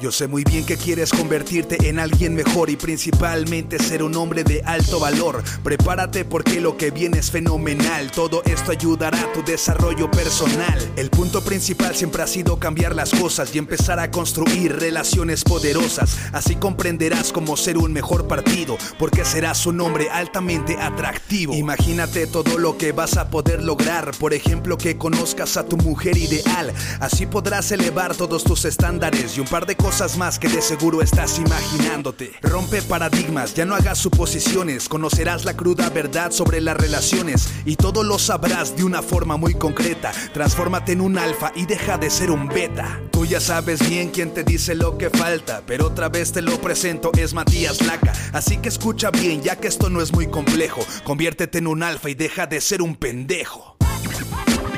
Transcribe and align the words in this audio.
Yo 0.00 0.10
sé 0.10 0.26
muy 0.26 0.42
bien 0.42 0.64
que 0.64 0.78
quieres 0.78 1.10
convertirte 1.10 1.88
en 1.88 1.98
alguien 1.98 2.34
mejor 2.34 2.70
y 2.70 2.76
principalmente 2.76 3.78
ser 3.78 4.02
un 4.02 4.16
hombre 4.16 4.42
de 4.42 4.62
alto 4.64 4.98
valor. 4.98 5.42
Prepárate 5.62 6.24
porque 6.24 6.60
lo 6.60 6.76
que 6.78 6.90
viene 6.90 7.18
es 7.18 7.30
fenomenal. 7.30 8.10
Todo 8.10 8.42
esto 8.44 8.72
ayudará 8.72 9.20
a 9.20 9.32
tu 9.32 9.44
desarrollo 9.44 10.10
personal. 10.10 10.78
El 10.96 11.10
punto 11.10 11.44
principal 11.44 11.94
siempre 11.94 12.22
ha 12.22 12.26
sido 12.26 12.58
cambiar 12.58 12.94
las 12.94 13.10
cosas 13.10 13.54
y 13.54 13.58
empezar 13.58 14.00
a 14.00 14.10
construir 14.10 14.76
relaciones 14.76 15.44
poderosas. 15.44 16.16
Así 16.32 16.56
comprenderás 16.56 17.30
cómo 17.30 17.56
ser 17.56 17.76
un 17.76 17.92
mejor 17.92 18.26
partido, 18.26 18.78
porque 18.98 19.24
serás 19.26 19.66
un 19.66 19.80
hombre 19.82 20.08
altamente 20.10 20.78
atractivo. 20.80 21.52
Imagínate 21.54 22.26
todo 22.26 22.58
lo 22.58 22.78
que 22.78 22.92
vas 22.92 23.18
a 23.18 23.28
poder 23.28 23.62
lograr. 23.62 24.12
Por 24.18 24.32
ejemplo, 24.32 24.78
que 24.78 24.96
conozcas 24.96 25.58
a 25.58 25.66
tu 25.66 25.76
mujer 25.76 26.16
ideal. 26.16 26.72
Así 26.98 27.26
podrás 27.26 27.70
elevar 27.72 28.16
todos 28.16 28.42
tus 28.42 28.64
estándares 28.64 29.36
y 29.36 29.40
un 29.40 29.46
par 29.46 29.66
de 29.66 29.76
cosas 29.82 30.16
más 30.16 30.38
que 30.38 30.48
de 30.48 30.62
seguro 30.62 31.02
estás 31.02 31.38
imaginándote. 31.38 32.32
Rompe 32.40 32.80
paradigmas, 32.82 33.52
ya 33.52 33.64
no 33.64 33.74
hagas 33.74 33.98
suposiciones, 33.98 34.88
conocerás 34.88 35.44
la 35.44 35.56
cruda 35.56 35.90
verdad 35.90 36.30
sobre 36.30 36.60
las 36.60 36.76
relaciones 36.76 37.48
y 37.64 37.74
todo 37.74 38.04
lo 38.04 38.20
sabrás 38.20 38.76
de 38.76 38.84
una 38.84 39.02
forma 39.02 39.36
muy 39.36 39.54
concreta. 39.54 40.12
Transfórmate 40.32 40.92
en 40.92 41.00
un 41.00 41.18
alfa 41.18 41.50
y 41.56 41.66
deja 41.66 41.98
de 41.98 42.10
ser 42.10 42.30
un 42.30 42.46
beta. 42.46 43.00
Tú 43.10 43.26
ya 43.26 43.40
sabes 43.40 43.86
bien 43.88 44.10
quién 44.10 44.32
te 44.32 44.44
dice 44.44 44.76
lo 44.76 44.96
que 44.96 45.10
falta, 45.10 45.62
pero 45.66 45.88
otra 45.88 46.08
vez 46.08 46.30
te 46.30 46.42
lo 46.42 46.60
presento, 46.60 47.10
es 47.18 47.34
Matías 47.34 47.84
Laca. 47.84 48.12
Así 48.32 48.58
que 48.58 48.68
escucha 48.68 49.10
bien, 49.10 49.42
ya 49.42 49.56
que 49.56 49.66
esto 49.66 49.90
no 49.90 50.00
es 50.00 50.12
muy 50.12 50.28
complejo. 50.28 50.80
Conviértete 51.02 51.58
en 51.58 51.66
un 51.66 51.82
alfa 51.82 52.08
y 52.08 52.14
deja 52.14 52.46
de 52.46 52.60
ser 52.60 52.82
un 52.82 52.94
pendejo. 52.94 53.76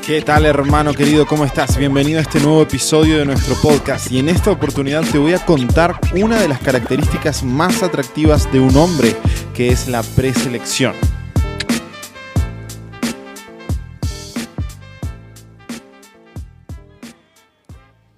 ¿Qué 0.06 0.20
tal 0.20 0.44
hermano 0.44 0.92
querido? 0.92 1.26
¿Cómo 1.26 1.46
estás? 1.46 1.78
Bienvenido 1.78 2.18
a 2.18 2.22
este 2.22 2.38
nuevo 2.38 2.60
episodio 2.60 3.16
de 3.16 3.24
nuestro 3.24 3.54
podcast 3.62 4.12
y 4.12 4.18
en 4.18 4.28
esta 4.28 4.50
oportunidad 4.50 5.02
te 5.10 5.16
voy 5.16 5.32
a 5.32 5.42
contar 5.42 5.98
una 6.14 6.38
de 6.42 6.46
las 6.46 6.60
características 6.60 7.42
más 7.42 7.82
atractivas 7.82 8.52
de 8.52 8.60
un 8.60 8.76
hombre, 8.76 9.16
que 9.54 9.68
es 9.68 9.88
la 9.88 10.02
preselección. 10.02 10.94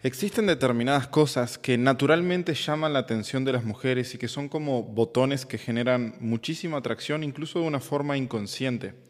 Existen 0.03 0.49
determinadas 0.49 1.07
cosas 1.07 1.57
que 1.57 1.79
naturalmente 1.79 2.55
llaman 2.55 2.95
la 2.95 2.99
atención 2.99 3.45
de 3.45 3.53
las 3.53 3.63
mujeres 3.63 4.13
y 4.13 4.19
que 4.19 4.27
son 4.27 4.49
como 4.49 4.83
botones 4.83 5.47
que 5.47 5.57
generan 5.57 6.17
muchísima 6.19 6.79
atracción, 6.79 7.23
incluso 7.23 7.61
de 7.61 7.67
una 7.67 7.79
forma 7.79 8.17
inconsciente. 8.17 9.06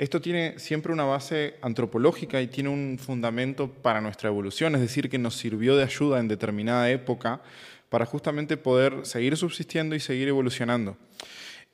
Esto 0.00 0.22
tiene 0.22 0.58
siempre 0.58 0.94
una 0.94 1.04
base 1.04 1.56
antropológica 1.60 2.40
y 2.40 2.46
tiene 2.46 2.70
un 2.70 2.98
fundamento 2.98 3.70
para 3.70 4.00
nuestra 4.00 4.30
evolución, 4.30 4.74
es 4.74 4.80
decir, 4.80 5.10
que 5.10 5.18
nos 5.18 5.36
sirvió 5.36 5.76
de 5.76 5.84
ayuda 5.84 6.20
en 6.20 6.26
determinada 6.26 6.90
época 6.90 7.42
para 7.90 8.06
justamente 8.06 8.56
poder 8.56 9.04
seguir 9.04 9.36
subsistiendo 9.36 9.94
y 9.94 10.00
seguir 10.00 10.28
evolucionando. 10.28 10.96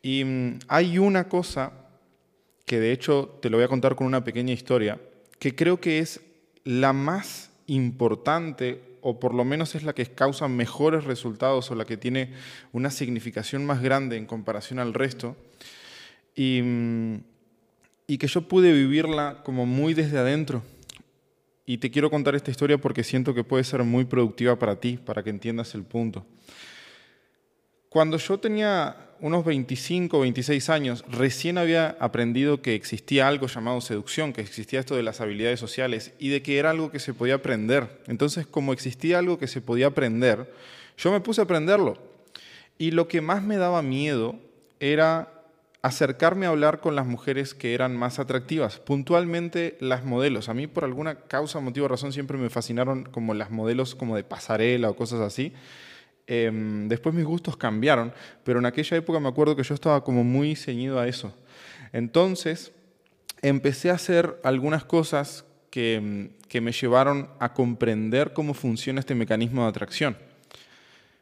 Y 0.03 0.25
mm, 0.25 0.59
hay 0.67 0.99
una 0.99 1.29
cosa 1.29 1.73
que 2.65 2.81
de 2.81 2.91
hecho 2.91 3.39
te 3.41 3.49
lo 3.49 3.59
voy 3.59 3.65
a 3.65 3.69
contar 3.69 3.95
con 3.95 4.09
una 4.09 4.25
pequeña 4.25 4.53
historia, 4.53 4.99
que 5.39 5.55
creo 5.55 5.81
que 5.81 6.01
es 6.01 6.21
la 6.65 6.93
más 6.93 7.51
importante 7.69 8.83
o 9.03 9.21
por 9.21 9.35
lo 9.35 9.45
menos 9.45 9.77
es 9.77 9.85
la 9.85 9.95
que 9.95 10.05
causa 10.05 10.49
mejores 10.49 11.05
resultados 11.05 11.71
o 11.71 11.77
la 11.77 11.85
que 11.85 11.97
tiene 11.97 12.33
una 12.73 12.91
significación 12.91 13.65
más 13.65 13.81
grande 13.83 14.17
en 14.17 14.27
comparación 14.27 14.81
al 14.81 14.95
resto. 14.95 15.37
Y 16.35 16.61
mm, 16.61 17.36
y 18.07 18.19
que 18.19 18.27
yo 18.27 18.43
pude 18.43 18.73
vivirla 18.73 19.43
como 19.45 19.67
muy 19.67 19.95
desde 19.95 20.19
adentro. 20.19 20.63
Y 21.65 21.79
te 21.79 21.91
quiero 21.91 22.11
contar 22.11 22.37
esta 22.37 22.51
historia 22.51 22.79
porque 22.79 23.03
siento 23.03 23.35
que 23.35 23.43
puede 23.43 23.65
ser 23.65 23.83
muy 23.83 24.05
productiva 24.05 24.57
para 24.59 24.77
ti, 24.77 24.99
para 24.99 25.23
que 25.23 25.31
entiendas 25.31 25.75
el 25.75 25.83
punto. 25.83 26.25
Cuando 27.89 28.19
yo 28.19 28.39
tenía 28.39 28.97
unos 29.21 29.45
25 29.45 30.19
o 30.19 30.21
26 30.21 30.69
años, 30.71 31.05
recién 31.09 31.59
había 31.59 31.97
aprendido 31.99 32.61
que 32.61 32.75
existía 32.75 33.27
algo 33.27 33.47
llamado 33.47 33.81
seducción, 33.81 34.33
que 34.33 34.43
existía 34.43 34.81
esto 34.81 34.95
de 34.95 35.03
las 35.03 35.21
habilidades 35.21 35.59
sociales 35.59 36.13
y 36.19 36.29
de 36.29 36.43
que 36.43 36.59
era 36.59 36.71
algo 36.71 36.91
que 36.91 36.99
se 36.99 37.15
podía 37.15 37.37
aprender. 37.37 38.03
Entonces, 38.07 38.47
como 38.47 38.73
existía 38.73 39.19
algo 39.19 39.39
que 39.39 39.47
se 39.49 39.61
podía 39.61 39.89
aprender, 39.89 40.53
yo 40.99 41.11
me 41.11 41.21
puse 41.21 41.41
a 41.41 41.45
aprenderlo. 41.45 41.99
Y 42.79 42.91
lo 42.91 43.09
que 43.09 43.21
más 43.21 43.43
me 43.43 43.57
daba 43.57 43.83
miedo 43.83 44.39
era 44.79 45.36
acercarme 45.83 46.47
a 46.47 46.51
hablar 46.51 46.81
con 46.81 46.97
las 46.97 47.07
mujeres 47.07 47.55
que 47.55 47.75
eran 47.75 47.97
más 47.97 48.19
atractivas, 48.19 48.79
puntualmente 48.79 49.77
las 49.81 50.05
modelos. 50.05 50.49
A 50.49 50.55
mí 50.55 50.67
por 50.67 50.85
alguna 50.85 51.21
causa, 51.21 51.61
motivo 51.61 51.89
razón 51.89 52.13
siempre 52.13 52.37
me 52.39 52.51
fascinaron 52.51 53.05
como 53.05 53.35
las 53.35 53.51
modelos 53.51 53.95
como 53.95 54.17
de 54.17 54.25
pasarela 54.25 54.91
o 54.91 54.97
cosas 54.97 55.21
así. 55.21 55.53
Em, 56.27 56.89
después 56.89 57.15
mis 57.15 57.25
gustos 57.25 57.57
cambiaron, 57.57 58.13
pero 58.43 58.59
en 58.59 58.67
aquella 58.67 58.97
época 58.97 59.21
me 59.21 59.29
acuerdo 59.29 59.55
que 59.55 59.63
yo 59.63 59.75
estaba 59.75 60.03
como 60.03 60.25
muy 60.25 60.57
ceñido 60.57 60.99
a 60.99 61.07
eso. 61.07 61.33
Entonces 61.93 62.73
empecé 63.43 63.91
a 63.91 63.95
hacer 63.95 64.41
algunas 64.43 64.85
cosas 64.85 65.45
que, 65.71 66.31
que 66.49 66.61
me 66.61 66.73
llevaron 66.73 67.29
a 67.39 67.53
comprender 67.53 68.33
cómo 68.33 68.55
funciona 68.55 69.01
este 69.01 69.15
mecanismo 69.15 69.63
de 69.63 69.69
atracción. 69.69 70.17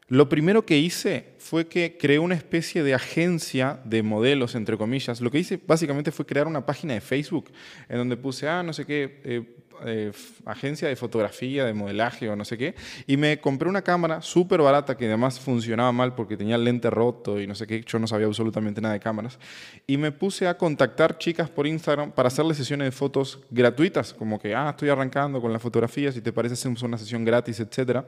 Lo 0.09 0.29
primero 0.29 0.67
que 0.67 0.79
hice 0.79 1.33
fue 1.39 1.67
que 1.67 1.97
creé 1.99 2.19
una 2.19 2.35
especie 2.35 2.83
de 2.83 2.93
agencia 2.93 3.81
de 3.85 4.03
modelos, 4.03 4.55
entre 4.55 4.77
comillas. 4.77 5.23
Lo 5.23 5.31
que 5.31 5.39
hice 5.39 5.59
básicamente 5.67 6.13
fue 6.13 6.27
crear 6.27 6.47
una 6.47 6.67
página 6.67 6.93
de 6.93 7.01
Facebook 7.01 7.51
en 7.89 7.97
donde 7.97 8.19
puse, 8.19 8.47
ah, 8.47 8.63
no 8.63 8.75
sé 8.75 8.85
qué, 8.85 9.21
eh, 9.25 9.43
eh, 9.85 10.13
agencia 10.45 10.89
de 10.89 10.95
fotografía, 10.95 11.65
de 11.65 11.75
modelaje 11.75 12.29
o 12.29 12.37
no 12.37 12.45
sé 12.45 12.57
qué, 12.57 12.75
y 13.07 13.17
me 13.17 13.41
compré 13.41 13.69
una 13.69 13.83
cámara 13.83 14.23
súper 14.23 14.61
barata 14.63 14.97
que 14.97 15.07
además 15.07 15.41
funcionaba 15.41 15.91
mal 15.91 16.15
porque 16.15 16.37
tenía 16.37 16.55
el 16.55 16.65
lente 16.65 16.91
roto 16.91 17.41
y 17.41 17.47
no 17.47 17.55
sé 17.55 17.67
qué, 17.67 17.83
yo 17.85 17.99
no 17.99 18.07
sabía 18.07 18.27
absolutamente 18.27 18.81
nada 18.81 18.95
de 18.95 19.01
cámaras, 19.01 19.39
y 19.87 19.97
me 19.97 20.13
puse 20.13 20.47
a 20.47 20.57
contactar 20.57 21.19
chicas 21.19 21.51
por 21.51 21.67
Instagram 21.67 22.13
para 22.13 22.29
hacerles 22.29 22.57
sesiones 22.57 22.87
de 22.87 22.93
fotos 22.93 23.41
gratuitas, 23.51 24.15
como 24.15 24.39
que, 24.39 24.55
ah, 24.55 24.71
estoy 24.71 24.91
arrancando 24.91 25.41
con 25.41 25.53
la 25.53 25.59
fotografía, 25.59 26.13
si 26.13 26.21
te 26.21 26.33
parece 26.33 26.55
hacemos 26.55 26.83
una 26.83 26.97
sesión 26.97 27.25
gratis, 27.25 27.59
etcétera. 27.59 28.07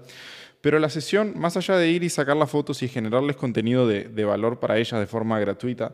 Pero 0.67 0.81
la 0.81 0.91
sesión, 0.91 1.35
más 1.37 1.57
allá 1.57 1.77
de 1.77 1.89
ir 1.89 2.03
y 2.03 2.11
sacar 2.11 2.37
las 2.37 2.51
fotos 2.51 2.83
y 2.83 2.89
generarles 2.89 3.37
contenido 3.37 3.87
de, 3.87 4.25
valor 4.25 4.59
para 4.59 4.79
ellas 4.79 4.99
de 4.99 5.07
forma 5.07 5.39
gratuita, 5.39 5.93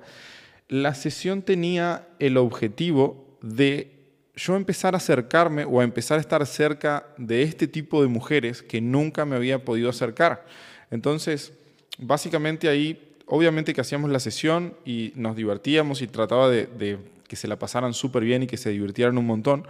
la 0.66 0.94
sesión 0.94 1.42
tenía 1.42 2.08
el 2.18 2.38
objetivo 2.38 3.36
de 3.42 3.92
yo 4.34 4.56
empezar 4.56 4.94
a 4.94 4.96
acercarme 4.96 5.66
o 5.66 5.80
a 5.80 5.84
empezar 5.84 6.16
a 6.16 6.22
estar 6.22 6.46
cerca 6.46 7.06
de 7.18 7.42
este 7.42 7.68
tipo 7.68 8.00
de 8.00 8.08
mujeres 8.08 8.62
que 8.62 8.80
nunca 8.80 9.26
me 9.26 9.36
había 9.36 9.62
podido 9.62 9.90
acercar. 9.90 10.46
Entonces, 10.90 11.52
básicamente 11.98 12.70
ahí, 12.70 13.14
obviamente 13.26 13.74
que 13.74 13.82
hacíamos 13.82 14.10
la 14.10 14.20
sesión 14.20 14.72
y 14.86 15.12
nos 15.16 15.36
divertíamos 15.36 16.00
y 16.00 16.06
trataba 16.06 16.48
de, 16.48 16.64
de 16.64 16.96
que 17.28 17.36
se 17.36 17.46
la 17.46 17.58
pasaran 17.58 17.92
súper 17.92 18.24
bien 18.24 18.44
y 18.44 18.46
que 18.46 18.56
se 18.56 18.70
divirtieran 18.70 19.18
un 19.18 19.26
montón, 19.26 19.66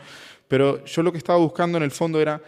pero 0.46 0.84
yo 0.84 1.02
lo 1.02 1.10
que 1.10 1.18
estaba 1.18 1.40
buscando 1.40 1.76
en 1.76 1.82
el 1.82 1.90
fondo 1.90 2.20
era 2.20 2.40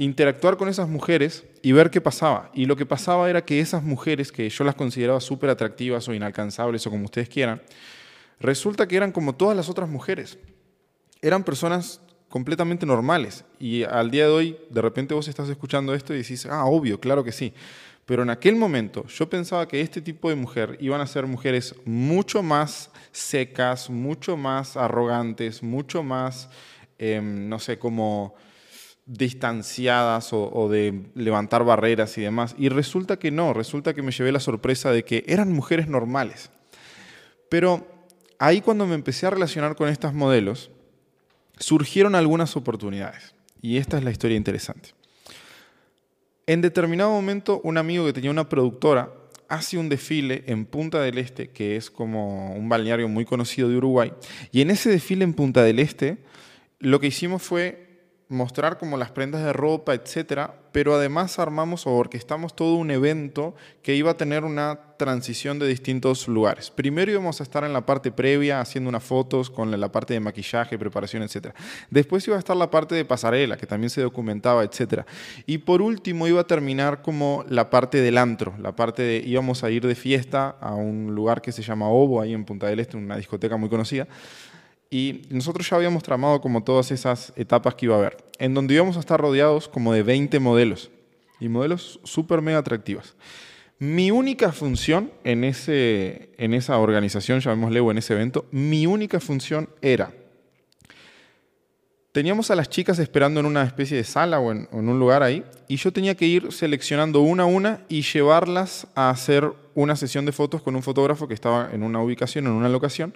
interactuar 0.00 0.56
con 0.56 0.70
esas 0.70 0.88
mujeres 0.88 1.44
y 1.60 1.72
ver 1.72 1.90
qué 1.90 2.00
pasaba. 2.00 2.50
Y 2.54 2.64
lo 2.64 2.74
que 2.74 2.86
pasaba 2.86 3.28
era 3.28 3.44
que 3.44 3.60
esas 3.60 3.82
mujeres, 3.82 4.32
que 4.32 4.48
yo 4.48 4.64
las 4.64 4.74
consideraba 4.74 5.20
súper 5.20 5.50
atractivas 5.50 6.08
o 6.08 6.14
inalcanzables 6.14 6.86
o 6.86 6.90
como 6.90 7.04
ustedes 7.04 7.28
quieran, 7.28 7.60
resulta 8.40 8.88
que 8.88 8.96
eran 8.96 9.12
como 9.12 9.34
todas 9.34 9.54
las 9.54 9.68
otras 9.68 9.90
mujeres. 9.90 10.38
Eran 11.20 11.44
personas 11.44 12.00
completamente 12.30 12.86
normales. 12.86 13.44
Y 13.58 13.82
al 13.82 14.10
día 14.10 14.24
de 14.24 14.32
hoy, 14.32 14.56
de 14.70 14.80
repente 14.80 15.12
vos 15.12 15.28
estás 15.28 15.50
escuchando 15.50 15.92
esto 15.92 16.14
y 16.14 16.18
decís, 16.18 16.46
ah, 16.46 16.64
obvio, 16.64 16.98
claro 16.98 17.22
que 17.22 17.32
sí. 17.32 17.52
Pero 18.06 18.22
en 18.22 18.30
aquel 18.30 18.56
momento 18.56 19.06
yo 19.06 19.28
pensaba 19.28 19.68
que 19.68 19.82
este 19.82 20.00
tipo 20.00 20.30
de 20.30 20.34
mujer 20.34 20.78
iban 20.80 21.02
a 21.02 21.06
ser 21.06 21.26
mujeres 21.26 21.74
mucho 21.84 22.42
más 22.42 22.90
secas, 23.12 23.90
mucho 23.90 24.38
más 24.38 24.78
arrogantes, 24.78 25.62
mucho 25.62 26.02
más, 26.02 26.48
em, 26.98 27.50
no 27.50 27.58
sé, 27.58 27.78
como 27.78 28.34
distanciadas 29.10 30.32
o, 30.32 30.68
de 30.68 31.02
levantar 31.14 31.64
barreras 31.64 32.16
y 32.16 32.20
demás. 32.20 32.54
Y 32.56 32.68
resulta 32.68 33.18
que 33.18 33.32
no, 33.32 33.52
resulta 33.52 33.92
que 33.92 34.02
me 34.02 34.12
llevé 34.12 34.30
la 34.30 34.38
sorpresa 34.38 34.92
de 34.92 35.04
que 35.04 35.24
eran 35.26 35.52
mujeres 35.52 35.88
normales. 35.88 36.50
Pero 37.48 37.86
ahí 38.38 38.60
cuando 38.60 38.86
me 38.86 38.94
empecé 38.94 39.26
a 39.26 39.30
relacionar 39.30 39.74
con 39.74 39.88
estas 39.88 40.14
modelos, 40.14 40.70
surgieron 41.58 42.14
algunas 42.14 42.56
oportunidades. 42.56 43.34
Y 43.60 43.78
esta 43.78 43.98
es 43.98 44.04
la 44.04 44.12
historia 44.12 44.36
interesante. 44.36 44.90
En 46.46 46.60
determinado 46.60 47.10
momento, 47.10 47.60
un 47.64 47.78
amigo 47.78 48.06
que 48.06 48.12
tenía 48.12 48.30
una 48.30 48.48
productora 48.48 49.12
hace 49.48 49.76
un 49.76 49.88
desfile 49.88 50.44
en 50.46 50.66
Punta 50.66 51.00
del 51.00 51.18
Este, 51.18 51.50
que 51.50 51.74
es 51.74 51.90
como 51.90 52.54
un 52.54 52.68
balneario 52.68 53.08
muy 53.08 53.24
conocido 53.24 53.68
de 53.68 53.76
Uruguay. 53.76 54.12
Y 54.52 54.60
en 54.60 54.70
ese 54.70 54.88
desfile 54.88 55.24
en 55.24 55.34
Punta 55.34 55.64
del 55.64 55.80
Este, 55.80 56.18
lo 56.78 57.00
que 57.00 57.08
hicimos 57.08 57.42
fue 57.42 57.89
mostrar 58.30 58.78
como 58.78 58.96
las 58.96 59.10
prendas 59.10 59.42
de 59.42 59.52
ropa, 59.52 59.92
etcétera, 59.92 60.54
pero 60.70 60.94
además 60.94 61.40
armamos 61.40 61.84
o 61.88 61.90
orquestamos 61.90 62.54
todo 62.54 62.76
un 62.76 62.92
evento 62.92 63.56
que 63.82 63.96
iba 63.96 64.12
a 64.12 64.16
tener 64.16 64.44
una 64.44 64.78
transición 64.98 65.58
de 65.58 65.66
distintos 65.66 66.28
lugares. 66.28 66.70
Primero 66.70 67.10
íbamos 67.10 67.40
a 67.40 67.42
estar 67.42 67.64
en 67.64 67.72
la 67.72 67.84
parte 67.84 68.12
previa 68.12 68.60
haciendo 68.60 68.88
unas 68.88 69.02
fotos 69.02 69.50
con 69.50 69.78
la 69.78 69.90
parte 69.90 70.14
de 70.14 70.20
maquillaje, 70.20 70.78
preparación, 70.78 71.24
etcétera. 71.24 71.56
Después 71.90 72.24
iba 72.28 72.36
a 72.36 72.38
estar 72.38 72.56
la 72.56 72.70
parte 72.70 72.94
de 72.94 73.04
pasarela, 73.04 73.56
que 73.56 73.66
también 73.66 73.90
se 73.90 74.00
documentaba, 74.00 74.62
etcétera. 74.62 75.06
Y 75.44 75.58
por 75.58 75.82
último 75.82 76.28
iba 76.28 76.40
a 76.40 76.46
terminar 76.46 77.02
como 77.02 77.44
la 77.48 77.68
parte 77.68 78.00
del 78.00 78.16
antro, 78.16 78.54
la 78.60 78.76
parte 78.76 79.02
de 79.02 79.16
íbamos 79.26 79.64
a 79.64 79.70
ir 79.70 79.84
de 79.84 79.96
fiesta 79.96 80.56
a 80.60 80.76
un 80.76 81.16
lugar 81.16 81.42
que 81.42 81.50
se 81.50 81.62
llama 81.62 81.88
Obo, 81.88 82.20
ahí 82.20 82.32
en 82.32 82.44
Punta 82.44 82.68
del 82.68 82.78
Este, 82.78 82.96
una 82.96 83.16
discoteca 83.16 83.56
muy 83.56 83.68
conocida 83.68 84.06
y 84.90 85.22
nosotros 85.30 85.70
ya 85.70 85.76
habíamos 85.76 86.02
tramado 86.02 86.40
como 86.40 86.64
todas 86.64 86.90
esas 86.90 87.32
etapas 87.36 87.76
que 87.76 87.86
iba 87.86 87.94
a 87.94 87.98
haber, 87.98 88.16
en 88.38 88.54
donde 88.54 88.74
íbamos 88.74 88.96
a 88.96 89.00
estar 89.00 89.20
rodeados 89.20 89.68
como 89.68 89.92
de 89.92 90.02
20 90.02 90.40
modelos, 90.40 90.90
y 91.38 91.48
modelos 91.48 92.00
súper 92.02 92.42
mega 92.42 92.58
atractivas. 92.58 93.14
Mi 93.78 94.10
única 94.10 94.52
función 94.52 95.10
en, 95.24 95.44
ese, 95.44 96.32
en 96.36 96.52
esa 96.52 96.76
organización, 96.78 97.40
llamémosle, 97.40 97.80
o 97.80 97.90
en 97.90 97.98
ese 97.98 98.12
evento, 98.12 98.44
mi 98.50 98.86
única 98.86 99.20
función 99.20 99.70
era, 99.80 100.12
teníamos 102.12 102.50
a 102.50 102.56
las 102.56 102.68
chicas 102.68 102.98
esperando 102.98 103.38
en 103.38 103.46
una 103.46 103.62
especie 103.62 103.96
de 103.96 104.04
sala 104.04 104.40
o 104.40 104.50
en, 104.50 104.68
en 104.72 104.88
un 104.88 104.98
lugar 104.98 105.22
ahí, 105.22 105.44
y 105.68 105.76
yo 105.76 105.92
tenía 105.92 106.16
que 106.16 106.26
ir 106.26 106.50
seleccionando 106.52 107.20
una 107.20 107.44
a 107.44 107.46
una 107.46 107.84
y 107.88 108.02
llevarlas 108.02 108.88
a 108.96 109.08
hacer 109.08 109.52
una 109.74 109.94
sesión 109.94 110.26
de 110.26 110.32
fotos 110.32 110.62
con 110.62 110.74
un 110.74 110.82
fotógrafo 110.82 111.28
que 111.28 111.34
estaba 111.34 111.70
en 111.72 111.84
una 111.84 112.02
ubicación, 112.02 112.46
en 112.46 112.52
una 112.52 112.68
locación, 112.68 113.14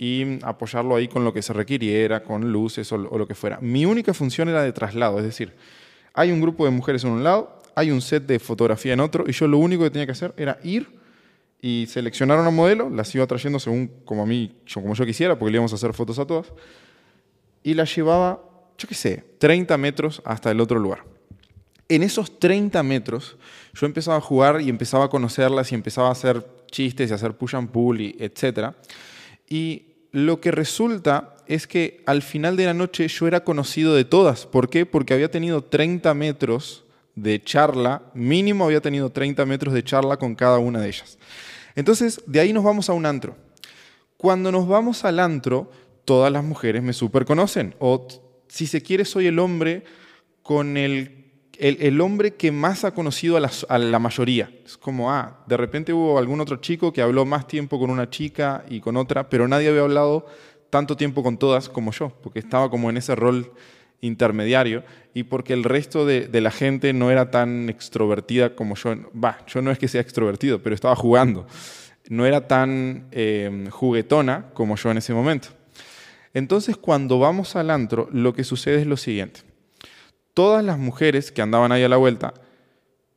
y 0.00 0.38
apoyarlo 0.44 0.96
ahí 0.96 1.08
con 1.08 1.24
lo 1.24 1.32
que 1.34 1.42
se 1.42 1.52
requiriera, 1.52 2.22
con 2.22 2.50
luces 2.50 2.90
o, 2.90 2.96
lo 2.96 3.28
que 3.28 3.34
fuera. 3.34 3.58
Mi 3.60 3.84
única 3.84 4.14
función 4.14 4.48
era 4.48 4.62
de 4.62 4.72
traslado, 4.72 5.18
es 5.18 5.24
decir, 5.26 5.52
hay 6.14 6.32
un 6.32 6.40
grupo 6.40 6.64
de 6.64 6.70
mujeres 6.70 7.04
en 7.04 7.10
un 7.10 7.22
lado, 7.22 7.62
hay 7.74 7.90
un 7.90 8.00
set 8.00 8.24
de 8.24 8.38
fotografía 8.38 8.94
en 8.94 9.00
otro, 9.00 9.24
y 9.28 9.32
yo 9.32 9.46
lo 9.46 9.58
único 9.58 9.84
que 9.84 9.90
tenía 9.90 10.06
que 10.06 10.12
hacer 10.12 10.32
era 10.38 10.58
ir 10.64 10.88
y 11.60 11.84
seleccionar 11.86 12.40
una 12.40 12.48
modelo, 12.48 12.88
las 12.88 13.14
iba 13.14 13.26
trayendo 13.26 13.58
según 13.58 13.88
como 14.06 14.22
a 14.22 14.26
mí, 14.26 14.56
como 14.72 14.94
yo 14.94 15.04
quisiera, 15.04 15.38
porque 15.38 15.52
le 15.52 15.56
íbamos 15.56 15.72
a 15.72 15.74
hacer 15.74 15.92
fotos 15.92 16.18
a 16.18 16.26
todas, 16.26 16.50
y 17.62 17.74
las 17.74 17.94
llevaba, 17.94 18.42
yo 18.78 18.88
qué 18.88 18.94
sé, 18.94 19.22
30 19.36 19.76
metros 19.76 20.22
hasta 20.24 20.50
el 20.50 20.62
otro 20.62 20.78
lugar. 20.78 21.04
En 21.90 22.02
esos 22.02 22.38
30 22.38 22.82
metros 22.82 23.36
yo 23.74 23.84
empezaba 23.84 24.16
a 24.16 24.22
jugar 24.22 24.62
y 24.62 24.70
empezaba 24.70 25.04
a 25.04 25.08
conocerlas 25.10 25.70
y 25.72 25.74
empezaba 25.74 26.08
a 26.08 26.12
hacer 26.12 26.42
chistes 26.70 27.10
y 27.10 27.12
a 27.12 27.16
hacer 27.16 27.36
push 27.36 27.54
and 27.54 27.68
pull 27.68 28.00
y 28.00 28.16
etcétera. 28.18 28.74
Y 29.46 29.89
lo 30.12 30.40
que 30.40 30.50
resulta 30.50 31.36
es 31.46 31.66
que 31.66 32.02
al 32.06 32.22
final 32.22 32.56
de 32.56 32.66
la 32.66 32.74
noche 32.74 33.08
yo 33.08 33.26
era 33.26 33.44
conocido 33.44 33.94
de 33.94 34.04
todas. 34.04 34.46
¿Por 34.46 34.68
qué? 34.68 34.86
Porque 34.86 35.14
había 35.14 35.30
tenido 35.30 35.64
30 35.64 36.14
metros 36.14 36.84
de 37.14 37.42
charla, 37.42 38.02
mínimo 38.14 38.64
había 38.64 38.80
tenido 38.80 39.10
30 39.10 39.44
metros 39.46 39.74
de 39.74 39.82
charla 39.82 40.16
con 40.16 40.34
cada 40.34 40.58
una 40.58 40.80
de 40.80 40.88
ellas. 40.88 41.18
Entonces, 41.74 42.20
de 42.26 42.40
ahí 42.40 42.52
nos 42.52 42.64
vamos 42.64 42.88
a 42.88 42.92
un 42.92 43.06
antro. 43.06 43.36
Cuando 44.16 44.52
nos 44.52 44.68
vamos 44.68 45.04
al 45.04 45.18
antro, 45.18 45.70
todas 46.04 46.32
las 46.32 46.44
mujeres 46.44 46.82
me 46.82 46.92
super 46.92 47.24
conocen. 47.24 47.74
O 47.78 48.06
si 48.48 48.66
se 48.66 48.82
quiere, 48.82 49.04
soy 49.04 49.26
el 49.26 49.38
hombre 49.38 49.84
con 50.42 50.76
el 50.76 51.19
el, 51.60 52.00
hombre 52.00 52.34
que 52.34 52.52
más 52.52 52.84
ha 52.84 52.94
conocido 52.94 53.36
a 53.36 53.78
la, 53.78 53.98
mayoría. 53.98 54.50
Es 54.64 54.78
como, 54.78 55.12
ah, 55.12 55.44
de 55.46 55.56
repente 55.58 55.92
hubo 55.92 56.18
algún 56.18 56.40
otro 56.40 56.56
chico 56.56 56.92
que 56.92 57.02
habló 57.02 57.26
más 57.26 57.46
tiempo 57.46 57.78
con 57.78 57.90
una 57.90 58.08
chica 58.08 58.64
y 58.68 58.80
con 58.80 58.96
otra, 58.96 59.28
pero 59.28 59.46
nadie 59.46 59.68
había 59.68 59.82
hablado 59.82 60.26
tanto 60.70 60.96
tiempo 60.96 61.22
con 61.22 61.36
todas 61.36 61.68
como 61.68 61.92
yo, 61.92 62.10
porque 62.22 62.38
estaba 62.38 62.70
como 62.70 62.88
en 62.88 62.96
ese 62.96 63.14
rol 63.14 63.52
intermediario 64.00 64.84
y 65.12 65.24
porque 65.24 65.52
el 65.52 65.64
resto 65.64 66.06
de, 66.06 66.28
la 66.40 66.50
gente 66.50 66.94
no 66.94 67.10
era 67.10 67.30
tan 67.30 67.68
extrovertida 67.68 68.54
como 68.54 68.74
yo. 68.76 68.94
Va, 69.12 69.38
yo 69.46 69.60
no 69.60 69.70
es 69.70 69.78
que 69.78 69.88
sea 69.88 70.00
extrovertido, 70.00 70.62
pero 70.62 70.74
estaba 70.74 70.96
jugando. 70.96 71.46
No 72.08 72.24
era 72.24 72.48
tan 72.48 73.08
em, 73.10 73.68
juguetona 73.68 74.46
como 74.54 74.76
yo 74.76 74.90
en 74.90 74.98
ese 74.98 75.12
momento. 75.12 75.48
Entonces, 76.32 76.78
cuando 76.78 77.18
vamos 77.18 77.54
al 77.54 77.70
antro, 77.70 78.08
lo 78.12 78.32
que 78.32 78.44
sucede 78.44 78.80
es 78.80 78.86
lo 78.86 78.96
siguiente 78.96 79.49
todas 80.34 80.64
las 80.64 80.78
mujeres 80.78 81.32
que 81.32 81.42
andaban 81.42 81.72
ahí 81.72 81.82
a 81.82 81.88
la 81.88 81.96
vuelta 81.96 82.34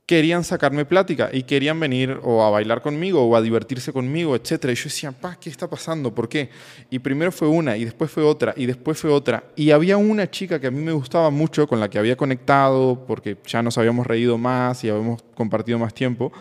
querían 0.06 0.44
sacarme 0.44 0.84
plática 0.84 1.30
y 1.32 1.44
querían 1.44 1.80
venir 1.80 2.20
o 2.24 2.44
a 2.44 2.50
bailar 2.50 2.82
conmigo 2.82 3.24
o 3.24 3.36
a 3.36 3.42
divertirse 3.42 3.94
conmigo, 3.94 4.36
etc. 4.36 4.66
Y 4.66 4.76
yo 4.76 4.84
decía, 4.84 5.12
pa, 5.12 5.38
¿qué 5.40 5.50
está 5.50 5.70
pasando? 5.70 6.14
¿Por 6.14 6.28
qué? 6.28 6.50
Y 6.90 7.00
primero 7.00 7.32
fue 7.32 7.48
una 7.48 7.78
y 7.78 7.86
después 7.86 8.12
fue 8.12 8.24
otra 8.24 8.54
y 8.58 8.66
después 8.66 9.00
fue 9.00 9.10
otra. 9.10 9.46
Y 9.56 9.72
había 9.72 9.98
una 9.98 10.30
chica 10.30 10.60
que 10.60 10.68
a 10.68 10.72
mí 10.72 10.82
me 10.82 10.92
gustaba 10.92 11.30
mucho, 11.30 11.68
con 11.68 11.80
la 11.80 11.90
que 11.90 12.00
había 12.00 12.18
conectado, 12.18 13.06
porque 13.08 13.38
ya 13.46 13.64
nos 13.64 13.78
habíamos 13.78 14.06
reído 14.06 14.38
más 14.38 14.84
y 14.84 14.90
habíamos 14.90 15.24
compartido 15.36 15.80
más 15.80 15.94
tiempo, 15.94 16.34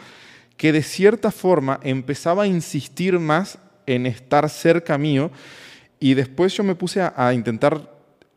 que 0.56 0.72
de 0.72 0.82
cierta 0.82 1.30
forma 1.30 1.78
empezaba 1.82 2.42
a 2.42 2.46
insistir 2.46 3.19
más 3.19 3.58
en 3.86 4.06
estar 4.06 4.48
cerca 4.48 4.98
mío 4.98 5.30
y 6.00 6.14
después 6.14 6.56
yo 6.56 6.64
me 6.64 6.74
puse 6.74 7.00
a, 7.00 7.14
a 7.16 7.32
intentar 7.32 7.90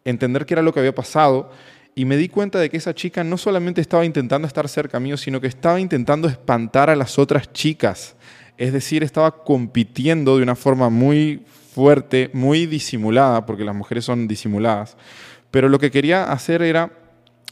entender 0.03 0.45
qué 0.45 0.53
era 0.53 0.61
lo 0.61 0.71
que 0.71 0.79
había 0.79 0.93
pasado 0.93 1.51
y 1.95 2.03
me 2.03 2.17
di 2.17 2.27
cuenta 2.27 2.59
de 2.59 2.69
que 2.69 2.75
esa 2.75 2.93
chica 2.93 3.23
no 3.23 3.37
solamente 3.37 3.79
estaba 3.79 4.03
intentando 4.03 4.47
estar 4.47 4.67
cerca 4.67 4.99
mío, 4.99 5.15
sino 5.15 5.39
que 5.39 5.47
estaba 5.47 5.79
intentando 5.79 6.27
espantar 6.27 6.89
a 6.89 6.95
las 6.95 7.17
otras 7.17 7.53
chicas. 7.53 8.17
Es 8.57 8.73
decir, 8.73 9.01
estaba 9.01 9.43
compitiendo 9.43 10.35
de 10.35 10.43
una 10.43 10.55
forma 10.55 10.89
muy 10.89 11.45
fuerte, 11.73 12.29
muy 12.33 12.65
disimulada, 12.65 13.45
porque 13.45 13.63
las 13.63 13.75
mujeres 13.75 14.03
son 14.03 14.27
disimuladas. 14.27 14.97
Pero 15.51 15.69
lo 15.69 15.79
que 15.79 15.89
quería 15.89 16.31
hacer 16.31 16.61
era 16.61 16.91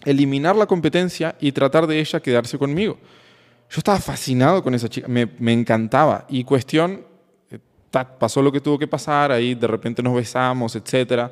eliminar 0.03 0.57
la 0.57 0.65
competencia 0.65 1.35
y 1.39 1.53
tratar 1.53 1.87
de 1.87 2.01
ella 2.01 2.19
quedarse 2.19 2.57
conmigo. 2.57 2.97
Yo 3.69 3.77
estaba 3.77 3.99
fascinado 3.99 4.61
con 4.61 4.75
esa 4.75 4.89
chica, 4.89 5.07
me, 5.07 5.25
me 5.39 5.53
encantaba. 5.53 6.25
Y 6.27 6.43
cuestión, 6.43 7.05
eh, 7.49 7.59
pasó 8.19 8.41
lo 8.41 8.51
que 8.51 8.59
tuvo 8.59 8.77
que 8.77 8.87
pasar, 8.87 9.31
ahí 9.31 9.55
de 9.55 9.67
repente 9.67 10.03
nos 10.03 10.15
besamos, 10.15 10.75
etc. 10.75 11.31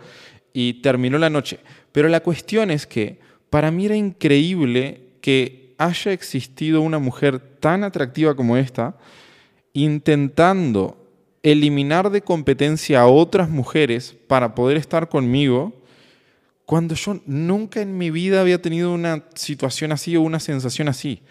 Y 0.53 0.75
terminó 0.81 1.17
la 1.17 1.29
noche. 1.29 1.59
Pero 1.91 2.09
la 2.09 2.21
cuestión 2.21 2.71
es 2.71 2.85
que 2.87 3.19
para 3.49 3.71
mí 3.71 3.85
era 3.85 3.95
increíble 3.95 5.01
que 5.21 5.73
haya 5.77 6.11
existido 6.11 6.81
una 6.81 6.99
mujer 6.99 7.39
tan 7.39 7.83
atractiva 7.83 8.35
como 8.35 8.57
esta, 8.57 8.97
intentando 9.73 10.97
eliminar 11.43 12.09
de 12.11 12.21
competencia 12.21 13.01
a 13.01 13.07
otras 13.07 13.49
mujeres 13.49 14.15
para 14.27 14.53
poder 14.53 14.77
estar 14.77 15.09
conmigo, 15.09 15.73
cuando 16.65 16.95
yo 16.95 17.19
nunca 17.25 17.81
en 17.81 17.97
mi 17.97 18.11
vida 18.11 18.41
había 18.41 18.61
tenido 18.61 18.93
una 18.93 19.25
situación 19.33 19.91
así 19.91 20.15
o 20.15 20.21
una 20.21 20.39
sensación 20.39 20.87
así. 20.87 21.21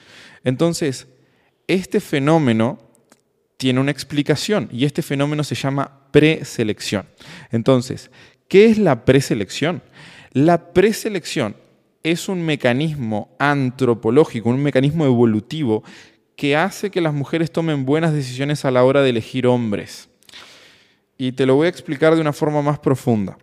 Entonces, 0.44 1.06
este 1.66 2.00
fenómeno 2.00 2.78
tiene 3.56 3.80
una 3.80 3.90
explicación 3.90 4.68
y 4.72 4.84
este 4.84 5.02
fenómeno 5.02 5.44
se 5.44 5.54
llama 5.54 6.08
preselección. 6.10 7.06
Entonces, 7.52 8.10
¿qué 8.50 8.66
es 8.66 8.76
la 8.76 9.06
preselección? 9.06 9.80
La 10.32 10.72
preselección 10.74 11.56
es 12.02 12.28
un 12.28 12.42
mecanismo 12.42 13.34
antropológico, 13.38 14.50
un 14.50 14.62
mecanismo 14.62 15.06
evolutivo 15.06 15.84
que 16.36 16.56
hace 16.56 16.90
que 16.90 17.00
las 17.00 17.14
mujeres 17.14 17.52
tomen 17.52 17.86
buenas 17.86 18.12
decisiones 18.12 18.64
a 18.64 18.70
la 18.70 18.82
hora 18.84 19.02
de 19.02 19.10
elegir 19.10 19.46
hombres. 19.46 20.08
Y 21.16 21.32
te 21.32 21.46
lo 21.46 21.54
voy 21.54 21.66
a 21.66 21.70
explicar 21.70 22.14
de 22.14 22.20
una 22.20 22.32
forma 22.32 22.60
más 22.60 22.78
profunda. 22.78 23.38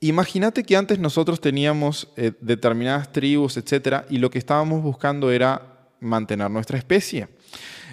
Imagínate 0.00 0.64
que 0.64 0.76
antes 0.76 0.98
nosotros 0.98 1.40
teníamos 1.40 2.08
eh, 2.16 2.32
determinadas 2.40 3.12
tribus, 3.12 3.56
etcétera, 3.56 4.04
y 4.10 4.18
lo 4.18 4.28
que 4.28 4.38
estábamos 4.38 4.82
buscando 4.82 5.30
era 5.30 5.88
mantener 6.00 6.50
nuestra 6.50 6.76
especie. 6.76 7.28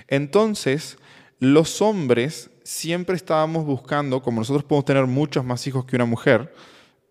Entonces, 0.10 0.98
los 1.40 1.82
hombres 1.82 2.50
siempre 2.64 3.16
estábamos 3.16 3.66
buscando, 3.66 4.22
como 4.22 4.42
nosotros 4.42 4.64
podemos 4.64 4.86
tener 4.86 5.06
muchos 5.06 5.44
más 5.44 5.66
hijos 5.68 5.86
que 5.86 5.96
una 5.96 6.06
mujer, 6.06 6.54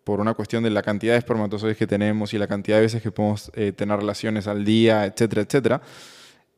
por 0.05 0.21
una 0.21 0.35
cuestión 0.35 0.65
de 0.65 0.71
la 0.71 0.83
cantidad 0.83 1.13
de 1.13 1.19
espermatozoides 1.19 1.77
que 1.77 1.87
tenemos 1.87 2.35
y 2.35 2.39
la 2.39 2.49
cantidad 2.49 2.77
de 2.77 2.83
veces 2.83 3.03
que 3.03 3.13
podemos 3.13 3.53
eh, 3.55 3.73
tener 3.73 3.99
relaciones 3.99 4.47
al 4.49 4.65
día, 4.65 5.05
etcétera, 5.05 5.43
etcétera. 5.43 5.83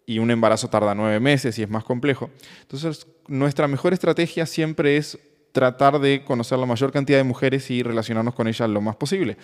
Y 0.06 0.18
un 0.18 0.30
embarazo 0.30 0.68
tarda 0.68 0.94
nueve 0.94 1.20
meses 1.20 1.58
y 1.58 1.62
es 1.62 1.68
más 1.68 1.84
complejo. 1.84 2.30
Entonces, 2.62 3.06
nuestra 3.26 3.68
mejor 3.68 3.92
estrategia 3.92 4.46
siempre 4.46 4.96
es 4.96 5.18
tratar 5.52 5.98
de 5.98 6.24
conocer 6.24 6.58
la 6.58 6.66
mayor 6.66 6.90
cantidad 6.90 7.18
de 7.18 7.24
mujeres 7.24 7.70
y 7.70 7.82
relacionarnos 7.82 8.34
con 8.34 8.48
ellas 8.48 8.68
lo 8.68 8.80
más 8.80 8.96
posible 8.96 9.36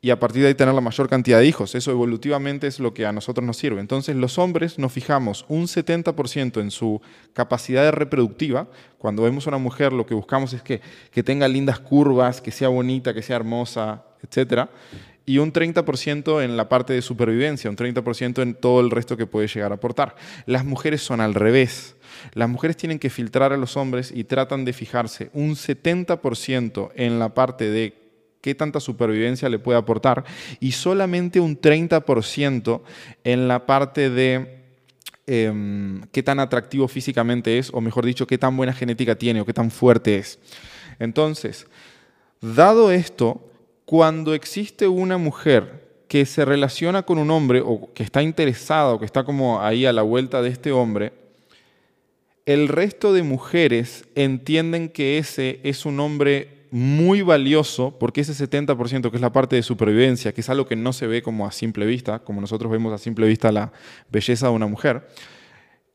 y 0.00 0.10
a 0.10 0.20
partir 0.20 0.42
de 0.42 0.48
ahí 0.48 0.54
tener 0.54 0.74
la 0.74 0.80
mayor 0.80 1.08
cantidad 1.08 1.38
de 1.38 1.46
hijos. 1.46 1.74
Eso 1.74 1.90
evolutivamente 1.90 2.66
es 2.66 2.78
lo 2.78 2.94
que 2.94 3.06
a 3.06 3.12
nosotros 3.12 3.44
nos 3.44 3.56
sirve. 3.56 3.80
Entonces 3.80 4.14
los 4.14 4.38
hombres 4.38 4.78
nos 4.78 4.92
fijamos 4.92 5.44
un 5.48 5.64
70% 5.64 6.60
en 6.60 6.70
su 6.70 7.00
capacidad 7.32 7.90
reproductiva. 7.92 8.68
Cuando 8.98 9.24
vemos 9.24 9.46
a 9.46 9.50
una 9.50 9.58
mujer 9.58 9.92
lo 9.92 10.06
que 10.06 10.14
buscamos 10.14 10.52
es 10.52 10.62
que, 10.62 10.80
que 11.10 11.22
tenga 11.22 11.48
lindas 11.48 11.80
curvas, 11.80 12.40
que 12.40 12.52
sea 12.52 12.68
bonita, 12.68 13.12
que 13.12 13.22
sea 13.22 13.36
hermosa, 13.36 14.04
etc. 14.22 14.68
Y 15.26 15.38
un 15.38 15.52
30% 15.52 16.44
en 16.44 16.56
la 16.56 16.68
parte 16.68 16.92
de 16.92 17.02
supervivencia, 17.02 17.68
un 17.68 17.76
30% 17.76 18.40
en 18.40 18.54
todo 18.54 18.80
el 18.80 18.90
resto 18.90 19.16
que 19.16 19.26
puede 19.26 19.48
llegar 19.48 19.72
a 19.72 19.76
aportar. 19.76 20.14
Las 20.46 20.64
mujeres 20.64 21.02
son 21.02 21.20
al 21.20 21.34
revés. 21.34 21.96
Las 22.34 22.48
mujeres 22.48 22.76
tienen 22.76 23.00
que 23.00 23.10
filtrar 23.10 23.52
a 23.52 23.56
los 23.56 23.76
hombres 23.76 24.12
y 24.14 24.24
tratan 24.24 24.64
de 24.64 24.72
fijarse 24.72 25.30
un 25.32 25.56
70% 25.56 26.92
en 26.94 27.18
la 27.18 27.34
parte 27.34 27.68
de 27.68 27.97
qué 28.40 28.54
tanta 28.54 28.80
supervivencia 28.80 29.48
le 29.48 29.58
puede 29.58 29.78
aportar 29.78 30.24
y 30.60 30.72
solamente 30.72 31.40
un 31.40 31.60
30% 31.60 32.80
en 33.24 33.48
la 33.48 33.66
parte 33.66 34.10
de 34.10 34.62
em, 35.26 36.02
qué 36.12 36.22
tan 36.22 36.40
atractivo 36.40 36.88
físicamente 36.88 37.58
es, 37.58 37.70
o 37.72 37.80
mejor 37.80 38.04
dicho, 38.04 38.26
qué 38.26 38.38
tan 38.38 38.56
buena 38.56 38.72
genética 38.72 39.16
tiene 39.16 39.40
o 39.40 39.44
qué 39.44 39.52
tan 39.52 39.70
fuerte 39.70 40.16
es. 40.16 40.38
Entonces, 40.98 41.66
dado 42.40 42.90
esto, 42.90 43.44
cuando 43.84 44.34
existe 44.34 44.86
una 44.86 45.18
mujer 45.18 45.88
que 46.08 46.24
se 46.24 46.44
relaciona 46.44 47.02
con 47.02 47.18
un 47.18 47.30
hombre 47.30 47.62
o 47.64 47.92
que 47.92 48.02
está 48.02 48.22
interesada 48.22 48.94
o 48.94 48.98
que 48.98 49.04
está 49.04 49.24
como 49.24 49.60
ahí 49.60 49.84
a 49.84 49.92
la 49.92 50.02
vuelta 50.02 50.42
de 50.42 50.48
este 50.48 50.72
hombre, 50.72 51.12
el 52.46 52.68
resto 52.68 53.12
de 53.12 53.22
mujeres 53.22 54.06
entienden 54.14 54.88
que 54.88 55.18
ese 55.18 55.60
es 55.64 55.84
un 55.84 56.00
hombre 56.00 56.57
muy 56.70 57.22
valioso 57.22 57.96
porque 57.98 58.20
ese 58.20 58.32
70% 58.32 59.10
que 59.10 59.16
es 59.16 59.20
la 59.20 59.32
parte 59.32 59.56
de 59.56 59.62
supervivencia, 59.62 60.32
que 60.32 60.40
es 60.40 60.48
algo 60.48 60.66
que 60.66 60.76
no 60.76 60.92
se 60.92 61.06
ve 61.06 61.22
como 61.22 61.46
a 61.46 61.52
simple 61.52 61.86
vista, 61.86 62.20
como 62.20 62.40
nosotros 62.40 62.70
vemos 62.70 62.92
a 62.92 62.98
simple 62.98 63.26
vista 63.26 63.52
la 63.52 63.72
belleza 64.10 64.48
de 64.48 64.52
una 64.52 64.66
mujer, 64.66 65.08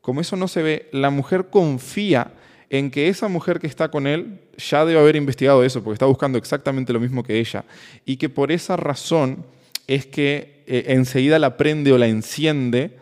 como 0.00 0.20
eso 0.20 0.36
no 0.36 0.48
se 0.48 0.62
ve, 0.62 0.88
la 0.92 1.10
mujer 1.10 1.46
confía 1.50 2.32
en 2.70 2.90
que 2.90 3.08
esa 3.08 3.28
mujer 3.28 3.60
que 3.60 3.66
está 3.66 3.90
con 3.90 4.06
él 4.06 4.40
ya 4.56 4.84
debe 4.84 5.00
haber 5.00 5.16
investigado 5.16 5.64
eso, 5.64 5.82
porque 5.82 5.94
está 5.94 6.06
buscando 6.06 6.38
exactamente 6.38 6.92
lo 6.92 7.00
mismo 7.00 7.22
que 7.22 7.38
ella, 7.38 7.64
y 8.04 8.16
que 8.16 8.28
por 8.28 8.52
esa 8.52 8.76
razón 8.76 9.44
es 9.86 10.06
que 10.06 10.64
eh, 10.66 10.84
enseguida 10.88 11.38
la 11.38 11.56
prende 11.56 11.92
o 11.92 11.98
la 11.98 12.06
enciende, 12.06 12.98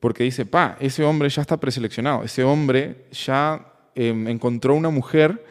porque 0.00 0.24
dice, 0.24 0.46
pa, 0.46 0.76
ese 0.80 1.04
hombre 1.04 1.28
ya 1.28 1.42
está 1.42 1.58
preseleccionado, 1.58 2.24
ese 2.24 2.42
hombre 2.42 3.04
ya 3.12 3.66
em, 3.94 4.26
encontró 4.28 4.74
una 4.74 4.90
mujer 4.90 5.44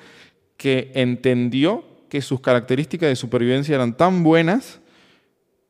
que 0.62 0.92
entendió 0.94 1.84
que 2.08 2.22
sus 2.22 2.40
características 2.40 3.10
de 3.10 3.16
supervivencia 3.16 3.74
eran 3.74 3.98
tan 3.98 4.22
buenas 4.22 4.80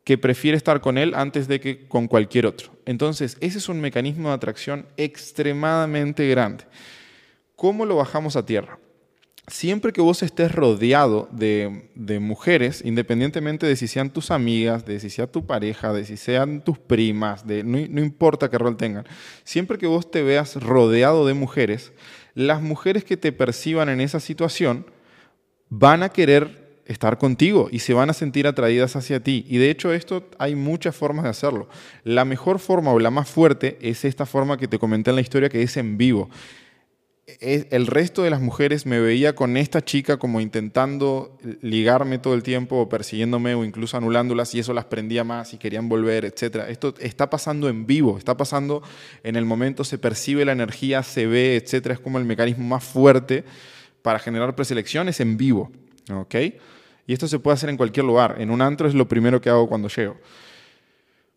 que 0.03 0.17
prefiere 0.17 0.57
estar 0.57 0.81
con 0.81 0.97
él 0.97 1.13
antes 1.15 1.47
de 1.47 1.61
que 1.61 1.87
con 1.87 2.09
cualquier 2.09 2.45
otro. 2.45 2.73
Entonces, 2.85 3.37
ese 3.39 3.59
es 3.59 3.69
un 3.69 3.79
mecanismo 3.79 4.27
de 4.27 4.35
atracción 4.35 4.85
extremadamente 4.97 6.27
grande. 6.27 6.65
¿Cómo 7.55 7.85
lo 7.85 7.95
bajamos 7.95 8.35
a 8.35 8.45
tierra? 8.45 8.79
Siempre 9.47 9.93
que 9.93 10.01
vos 10.01 10.23
estés 10.23 10.51
rodeado 10.51 11.29
de, 11.31 12.19
mujeres, 12.19 12.81
independientemente 12.83 13.65
de 13.65 13.77
si 13.77 13.87
sean 13.87 14.11
tus 14.11 14.29
amigas, 14.29 14.85
de 14.85 14.99
si 14.99 15.09
sea 15.09 15.27
tu 15.27 15.45
pareja, 15.45 15.93
de 15.93 16.03
si 16.03 16.17
sean 16.17 16.65
tus 16.65 16.79
primas, 16.79 17.47
de, 17.47 17.63
no, 17.63 17.77
no 17.89 18.01
importa 18.01 18.49
qué 18.49 18.57
rol 18.57 18.75
tengan, 18.75 19.05
siempre 19.45 19.77
que 19.77 19.87
vos 19.87 20.11
te 20.11 20.21
veas 20.21 20.61
rodeado 20.61 21.25
de 21.25 21.33
mujeres, 21.33 21.93
las 22.33 22.61
mujeres 22.61 23.03
que 23.03 23.17
te 23.17 23.31
perciban 23.31 23.89
en 23.89 24.01
esa 24.01 24.19
situación 24.19 24.85
van 25.69 26.03
a 26.03 26.09
querer 26.09 26.61
estar 26.85 27.17
contigo 27.17 27.69
y 27.71 27.79
se 27.79 27.93
van 27.93 28.09
a 28.09 28.13
sentir 28.13 28.47
atraídas 28.47 28.95
hacia 28.95 29.21
ti. 29.21 29.45
Y 29.47 29.57
de 29.57 29.69
hecho 29.69 29.93
esto 29.93 30.27
hay 30.37 30.55
muchas 30.55 30.95
formas 30.95 31.23
de 31.23 31.29
hacerlo. 31.29 31.69
La 32.03 32.25
mejor 32.25 32.59
forma 32.59 32.91
o 32.91 32.99
la 32.99 33.11
más 33.11 33.29
fuerte 33.29 33.77
es 33.81 34.03
esta 34.05 34.25
forma 34.25 34.57
que 34.57 34.67
te 34.67 34.79
comenté 34.79 35.09
en 35.09 35.15
la 35.15 35.21
historia 35.21 35.49
que 35.49 35.61
es 35.61 35.77
en 35.77 35.97
vivo 35.97 36.29
el 37.39 37.87
resto 37.87 38.23
de 38.23 38.29
las 38.29 38.41
mujeres 38.41 38.85
me 38.85 38.99
veía 38.99 39.33
con 39.35 39.57
esta 39.57 39.83
chica 39.83 40.17
como 40.17 40.41
intentando 40.41 41.37
ligarme 41.61 42.19
todo 42.19 42.33
el 42.33 42.43
tiempo 42.43 42.77
o 42.77 42.89
persiguiéndome 42.89 43.55
o 43.55 43.63
incluso 43.63 43.97
anulándolas 43.97 44.53
y 44.55 44.59
eso 44.59 44.73
las 44.73 44.85
prendía 44.85 45.23
más 45.23 45.53
y 45.53 45.57
querían 45.57 45.87
volver, 45.87 46.25
etc. 46.25 46.65
Esto 46.67 46.93
está 46.99 47.29
pasando 47.29 47.69
en 47.69 47.85
vivo, 47.85 48.17
está 48.17 48.35
pasando 48.37 48.81
en 49.23 49.35
el 49.35 49.45
momento, 49.45 49.83
se 49.83 49.97
percibe 49.97 50.45
la 50.45 50.51
energía, 50.51 51.03
se 51.03 51.27
ve, 51.27 51.55
etc. 51.55 51.91
Es 51.91 51.99
como 51.99 52.17
el 52.17 52.25
mecanismo 52.25 52.65
más 52.65 52.83
fuerte 52.83 53.43
para 54.01 54.19
generar 54.19 54.55
preselecciones 54.55 55.19
en 55.19 55.37
vivo. 55.37 55.71
¿ok? 56.13 56.35
Y 57.07 57.13
esto 57.13 57.27
se 57.27 57.39
puede 57.39 57.55
hacer 57.55 57.69
en 57.69 57.77
cualquier 57.77 58.05
lugar. 58.05 58.35
En 58.39 58.49
un 58.49 58.61
antro 58.61 58.87
es 58.87 58.93
lo 58.93 59.07
primero 59.07 59.41
que 59.41 59.49
hago 59.49 59.67
cuando 59.67 59.87
llego. 59.87 60.17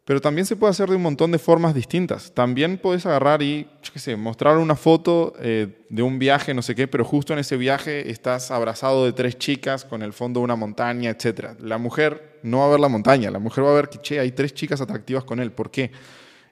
Pero 0.05 0.21
también 0.21 0.45
se 0.45 0.55
puede 0.55 0.71
hacer 0.71 0.91
de 0.91 0.97
un 0.97 1.03
montón 1.03 1.33
de 1.33 1.39
formas 1.39 1.75
distintas. 1.75 2.31
También 2.33 2.77
puedes 2.77 3.07
agarrar 3.07 3.41
y, 3.41 3.67
yo 3.83 3.93
qué 3.93 3.99
sé, 3.99 4.17
mostrar 4.17 4.59
una 4.59 4.77
foto 4.77 5.33
eh, 5.41 5.87
de 5.89 6.03
un 6.03 6.19
viaje, 6.19 6.53
no 6.53 6.61
sé 6.61 6.75
qué, 6.75 6.87
pero 6.87 7.07
justo 7.07 7.33
en 7.33 7.39
ese 7.39 7.57
viaje 7.57 8.11
estás 8.11 8.51
abrazado 8.51 9.07
de 9.07 9.15
tres 9.15 9.39
chicas 9.39 9.87
con 9.87 10.03
el 10.03 10.13
fondo 10.13 10.41
de 10.41 10.45
una 10.45 10.57
montaña, 10.57 11.09
etc. 11.09 11.59
La 11.59 11.79
mujer 11.79 12.39
no 12.43 12.59
va 12.59 12.67
a 12.67 12.71
ver 12.71 12.81
la 12.81 12.89
montaña, 12.89 13.31
la 13.31 13.39
mujer 13.39 13.65
va 13.65 13.71
a 13.71 13.75
ver 13.75 13.89
que, 13.89 13.99
che, 13.99 14.21
hay 14.21 14.33
tres 14.33 14.53
chicas 14.53 14.83
atractivas 14.83 15.25
con 15.25 15.41
él. 15.41 15.53
¿Por 15.53 15.71
qué? 15.71 15.91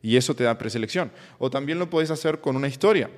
Y 0.01 0.17
eso 0.17 0.35
te 0.35 0.45
da 0.45 0.57
preselección. 0.57 1.13
O 1.39 1.51
también 1.51 1.79
lo 1.79 1.91
puedes 1.91 2.11
hacer 2.11 2.41
con 2.41 2.57
una 2.57 2.69
historia. 2.69 3.11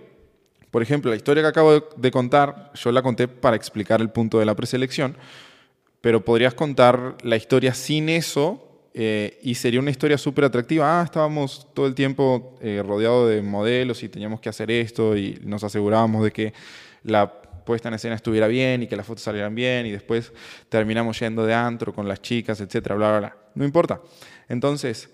Por 0.72 0.82
ejemplo, 0.82 1.12
la 1.12 1.16
historia 1.16 1.44
que 1.44 1.48
acabo 1.48 1.80
de 1.96 2.10
contar, 2.10 2.72
yo 2.74 2.90
la 2.90 3.02
conté 3.02 3.28
para 3.28 3.54
explicar 3.54 4.00
el 4.00 4.10
punto 4.10 4.40
de 4.40 4.46
la 4.46 4.56
preselección, 4.56 5.16
pero 6.00 6.24
podrías 6.24 6.54
contar 6.54 7.16
la 7.22 7.36
historia 7.36 7.72
sin 7.72 8.08
eso 8.08 8.73
eh, 8.96 9.40
y 9.42 9.56
sería 9.56 9.80
una 9.80 9.90
historia 9.90 10.16
súper 10.16 10.44
atractiva. 10.44 11.00
Ah, 11.00 11.04
estábamos 11.04 11.66
todo 11.74 11.88
el 11.88 11.96
tiempo 11.96 12.56
eh, 12.60 12.80
rodeados 12.86 13.28
de 13.28 13.42
modelos 13.42 14.04
y 14.04 14.08
teníamos 14.08 14.40
que 14.40 14.48
hacer 14.48 14.70
esto 14.70 15.16
y 15.16 15.40
nos 15.42 15.64
asegurábamos 15.64 16.22
de 16.22 16.30
que 16.30 16.54
la 17.02 17.40
puesta 17.66 17.88
en 17.88 17.94
escena 17.94 18.14
estuviera 18.14 18.46
bien 18.46 18.84
y 18.84 18.86
que 18.86 18.94
las 18.94 19.04
fotos 19.04 19.24
salieran 19.24 19.52
bien 19.52 19.86
y 19.86 19.90
después 19.90 20.32
terminamos 20.68 21.18
yendo 21.18 21.44
de 21.44 21.54
antro 21.54 21.92
con 21.92 22.06
las 22.06 22.22
chicas, 22.22 22.60
etcétera, 22.60 22.94
bla, 22.94 23.10
bla, 23.10 23.18
bla. 23.18 23.36
No 23.56 23.64
importa. 23.64 24.00
Entonces, 24.48 25.10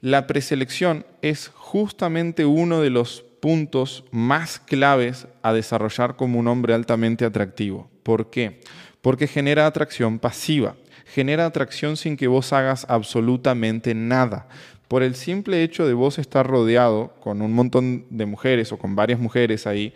la 0.00 0.26
preselección 0.26 1.06
es 1.22 1.52
justamente 1.54 2.44
uno 2.44 2.80
de 2.80 2.90
los 2.90 3.22
puntos 3.40 4.04
más 4.10 4.58
claves 4.58 5.28
a 5.42 5.52
desarrollar 5.52 6.16
como 6.16 6.40
un 6.40 6.48
hombre 6.48 6.74
altamente 6.74 7.24
atractivo. 7.24 7.88
¿Por 8.02 8.30
qué? 8.30 8.60
Porque 9.00 9.28
genera 9.28 9.66
atracción 9.66 10.18
pasiva 10.18 10.74
genera 11.06 11.46
atracción 11.46 11.96
sin 11.96 12.16
que 12.16 12.26
vos 12.26 12.52
hagas 12.52 12.84
absolutamente 12.88 13.94
nada. 13.94 14.48
Por 14.88 15.02
el 15.02 15.14
simple 15.14 15.62
hecho 15.62 15.86
de 15.86 15.94
vos 15.94 16.18
estar 16.18 16.46
rodeado 16.46 17.14
con 17.20 17.42
un 17.42 17.52
montón 17.52 18.06
de 18.10 18.26
mujeres 18.26 18.72
o 18.72 18.78
con 18.78 18.94
varias 18.94 19.18
mujeres 19.18 19.66
ahí, 19.66 19.94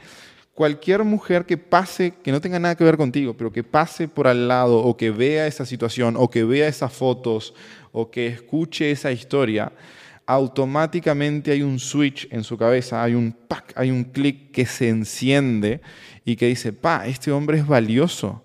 cualquier 0.55 1.05
mujer 1.05 1.47
que 1.47 1.57
pase, 1.57 2.14
que 2.23 2.33
no 2.33 2.40
tenga 2.40 2.59
nada 2.59 2.75
que 2.75 2.85
ver 2.85 2.97
contigo, 2.97 3.35
pero 3.35 3.52
que 3.52 3.62
pase 3.62 4.09
por 4.09 4.26
al 4.26 4.49
lado 4.49 4.79
o 4.79 4.97
que 4.97 5.11
vea 5.11 5.47
esa 5.47 5.64
situación 5.64 6.17
o 6.17 6.29
que 6.29 6.45
vea 6.45 6.69
esas 6.69 6.93
fotos 6.93 7.55
o 7.93 8.11
que 8.11 8.26
escuche 8.26 8.90
esa 8.90 9.12
historia, 9.12 9.73
automáticamente 10.26 11.52
hay 11.52 11.62
un 11.62 11.79
switch 11.79 12.29
en 12.31 12.45
su 12.45 12.57
cabeza, 12.57 13.02
hay 13.02 13.14
un 13.14 13.33
pack, 13.33 13.73
hay 13.76 13.90
un 13.90 14.05
clic 14.05 14.52
que 14.52 14.67
se 14.67 14.88
enciende 14.88 15.81
y 16.25 16.37
que 16.37 16.47
dice, 16.47 16.73
pa, 16.73 17.07
este 17.07 17.33
hombre 17.33 17.59
es 17.59 17.67
valioso 17.67 18.43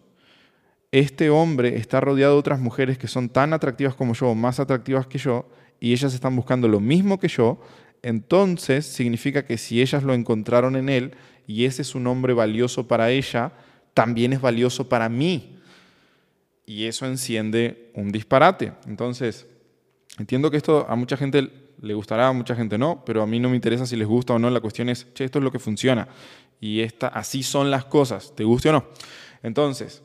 este 0.99 1.29
hombre 1.29 1.75
está 1.75 1.99
rodeado 1.99 2.33
de 2.33 2.39
otras 2.39 2.61
mujeres 2.61 2.97
que 2.97 3.09
son 3.09 3.27
tan 3.27 3.51
atractivas 3.51 3.95
como 3.95 4.13
yo, 4.13 4.33
más 4.33 4.61
atractivas 4.61 5.07
que 5.07 5.17
yo, 5.17 5.45
y 5.81 5.91
ellas 5.91 6.13
están 6.13 6.33
buscando 6.37 6.69
lo 6.69 6.79
mismo 6.79 7.19
que 7.19 7.27
yo, 7.27 7.59
entonces 8.01 8.85
significa 8.85 9.45
que 9.45 9.57
si 9.57 9.81
ellas 9.81 10.03
lo 10.03 10.13
encontraron 10.13 10.77
en 10.77 10.87
él 10.87 11.11
y 11.47 11.65
ese 11.65 11.81
es 11.81 11.95
un 11.95 12.07
hombre 12.07 12.33
valioso 12.33 12.87
para 12.87 13.11
ella, 13.11 13.51
también 13.93 14.31
es 14.31 14.39
valioso 14.39 14.87
para 14.87 15.09
mí. 15.09 15.59
Y 16.65 16.85
eso 16.85 17.05
enciende 17.05 17.91
un 17.93 18.13
disparate. 18.13 18.71
Entonces, 18.87 19.47
entiendo 20.17 20.49
que 20.49 20.57
esto 20.57 20.85
a 20.87 20.95
mucha 20.95 21.17
gente 21.17 21.51
le 21.81 21.93
gustará, 21.93 22.29
a 22.29 22.33
mucha 22.33 22.55
gente 22.55 22.77
no, 22.77 23.03
pero 23.05 23.21
a 23.21 23.27
mí 23.27 23.39
no 23.39 23.49
me 23.49 23.55
interesa 23.55 23.85
si 23.85 23.97
les 23.97 24.07
gusta 24.07 24.33
o 24.33 24.39
no. 24.39 24.49
La 24.49 24.61
cuestión 24.61 24.87
es, 24.87 25.07
che, 25.13 25.25
esto 25.25 25.39
es 25.39 25.43
lo 25.43 25.51
que 25.51 25.59
funciona. 25.59 26.07
Y 26.61 26.79
esta, 26.79 27.07
así 27.09 27.43
son 27.43 27.69
las 27.69 27.83
cosas, 27.83 28.33
te 28.33 28.45
guste 28.45 28.69
o 28.69 28.71
no. 28.71 28.85
Entonces, 29.43 30.01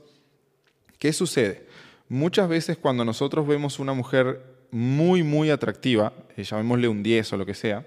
¿Qué 1.01 1.15
sucede? 1.15 1.65
Muchas 2.11 2.47
veces 2.47 2.77
cuando 2.77 3.07
nosotros 3.07 3.47
vemos 3.47 3.79
una 3.79 3.95
mujer 3.95 4.43
muy, 4.71 5.23
muy 5.23 5.49
atractiva, 5.49 6.13
eh, 6.37 6.45
llamémosle 6.45 6.89
un 6.89 7.03
10 7.03 7.33
o 7.33 7.37
lo 7.39 7.47
que 7.47 7.55
sea, 7.55 7.87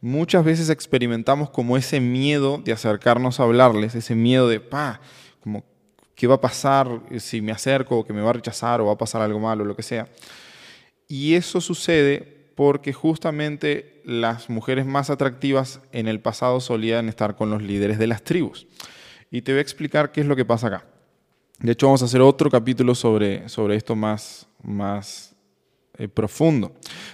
muchas 0.00 0.42
veces 0.46 0.70
experimentamos 0.70 1.50
como 1.50 1.76
ese 1.76 2.00
miedo 2.00 2.62
de 2.64 2.72
acercarnos 2.72 3.38
a 3.38 3.42
hablarles, 3.42 3.94
ese 3.94 4.14
miedo 4.14 4.48
de, 4.48 4.60
pa, 4.60 5.02
como, 5.42 5.62
¿qué 6.14 6.26
va 6.26 6.36
a 6.36 6.40
pasar 6.40 7.02
si 7.18 7.42
me 7.42 7.52
acerco 7.52 7.98
o 7.98 8.06
que 8.06 8.14
me 8.14 8.22
va 8.22 8.30
a 8.30 8.32
rechazar 8.32 8.80
o 8.80 8.86
va 8.86 8.92
a 8.92 8.98
pasar 8.98 9.20
algo 9.20 9.40
malo 9.40 9.64
o 9.64 9.66
lo 9.66 9.76
que 9.76 9.82
sea? 9.82 10.08
Y 11.06 11.34
eso 11.34 11.60
sucede 11.60 12.48
porque 12.54 12.94
justamente 12.94 14.00
las 14.06 14.48
mujeres 14.48 14.86
más 14.86 15.10
atractivas 15.10 15.80
en 15.92 16.08
el 16.08 16.18
pasado 16.18 16.60
solían 16.60 17.10
estar 17.10 17.36
con 17.36 17.50
los 17.50 17.62
líderes 17.62 17.98
de 17.98 18.06
las 18.06 18.22
tribus. 18.22 18.66
Y 19.30 19.42
te 19.42 19.52
voy 19.52 19.58
a 19.58 19.62
explicar 19.62 20.12
qué 20.12 20.22
es 20.22 20.26
lo 20.26 20.34
que 20.34 20.46
pasa 20.46 20.68
acá. 20.68 20.93
De 21.58 21.72
hecho, 21.72 21.86
vamos 21.86 22.02
a 22.02 22.06
hacer 22.06 22.20
otro 22.20 22.50
capítulo 22.50 22.94
sobre, 22.94 23.48
sobre 23.48 23.76
esto 23.76 23.94
más, 23.94 24.46
más 24.62 25.34
eh, 25.96 26.08
profundo. 26.08 26.72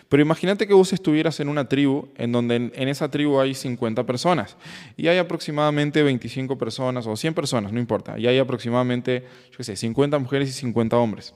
Pero 0.08 0.22
imagínate 0.22 0.66
que 0.66 0.72
vos 0.72 0.92
estuvieras 0.94 1.38
en 1.40 1.50
una 1.50 1.68
tribu 1.68 2.08
en 2.16 2.32
donde 2.32 2.56
en, 2.56 2.88
esa 2.88 3.10
tribu 3.10 3.38
hay 3.38 3.54
50 3.54 4.06
personas 4.06 4.56
y 4.96 5.06
hay 5.08 5.18
aproximadamente 5.18 6.02
25 6.02 6.56
personas 6.56 7.06
o 7.06 7.14
100 7.14 7.34
personas, 7.34 7.72
no 7.74 7.78
importa, 7.78 8.18
y 8.18 8.26
hay 8.26 8.38
aproximadamente, 8.38 9.24
yo 9.50 9.58
qué 9.58 9.64
sé, 9.64 9.76
50 9.76 10.18
mujeres 10.18 10.48
y 10.48 10.52
50 10.52 10.96
hombres. 10.96 11.34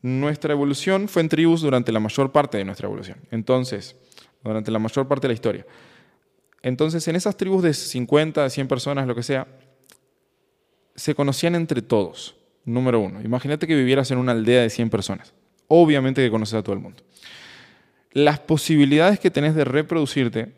Nuestra 0.00 0.54
evolución 0.54 1.06
fue 1.06 1.20
en 1.20 1.28
tribus 1.28 1.60
durante 1.60 1.92
la 1.92 2.00
mayor 2.00 2.32
parte 2.32 2.56
de 2.56 2.64
nuestra 2.64 2.86
evolución. 2.86 3.18
Entonces, 3.30 3.94
durante 4.42 4.70
la 4.70 4.78
mayor 4.78 5.06
parte 5.06 5.26
de 5.26 5.28
la 5.28 5.34
historia. 5.34 5.66
Entonces, 6.62 7.06
en 7.08 7.16
esas 7.16 7.36
tribus 7.36 7.62
de 7.62 7.74
50, 7.74 8.48
100 8.48 8.68
personas, 8.68 9.06
lo 9.06 9.14
que 9.14 9.22
sea, 9.22 9.46
se 10.94 11.14
conocían 11.14 11.54
entre 11.54 11.82
todos. 11.82 12.36
Número 12.64 13.00
uno, 13.00 13.20
imagínate 13.22 13.66
que 13.66 13.76
vivieras 13.76 14.10
en 14.10 14.18
una 14.18 14.32
aldea 14.32 14.62
de 14.62 14.70
100 14.70 14.90
personas. 14.90 15.34
Obviamente 15.68 16.22
que 16.22 16.30
conoces 16.30 16.54
a 16.54 16.62
todo 16.62 16.74
el 16.74 16.80
mundo. 16.80 17.02
Las 18.12 18.38
posibilidades 18.38 19.18
que 19.18 19.30
tenés 19.30 19.54
de 19.54 19.64
reproducirte 19.64 20.52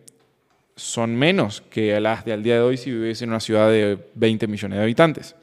son 0.77 1.17
menos 1.17 1.63
que 1.71 1.99
las 2.01 2.25
de 2.25 2.33
al 2.33 2.43
día 2.43 2.55
de 2.55 2.61
hoy 2.61 2.77
si 2.77 2.91
viviese 2.91 3.25
en 3.25 3.31
una 3.31 3.41
ciudad 3.41 3.71
de 3.71 3.99
20 4.15 4.47
millones 4.47 4.77
de 4.77 4.83
habitantes. 4.83 5.35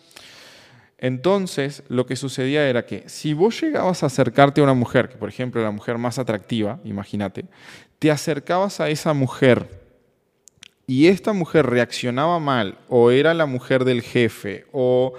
Entonces, 1.00 1.84
lo 1.90 2.06
que 2.06 2.16
sucedía 2.16 2.70
era 2.70 2.86
que 2.86 3.10
si 3.10 3.34
vos 3.34 3.60
llegabas 3.60 4.04
a 4.04 4.06
acercarte 4.06 4.62
a 4.62 4.64
una 4.64 4.74
mujer, 4.74 5.10
que 5.10 5.18
por 5.18 5.28
ejemplo 5.28 5.62
la 5.62 5.72
mujer 5.72 5.98
más 5.98 6.18
atractiva, 6.18 6.80
imagínate, 6.86 7.46
te 8.00 8.10
acercabas 8.10 8.80
a 8.80 8.90
esa 8.90 9.14
mujer 9.14 9.83
y 10.86 11.08
esta 11.08 11.34
mujer 11.34 11.66
reaccionaba 11.66 12.40
mal, 12.40 12.78
o 12.90 13.12
era 13.12 13.34
la 13.34 13.46
mujer 13.46 13.86
del 13.86 14.02
jefe, 14.02 14.66
o 14.72 15.14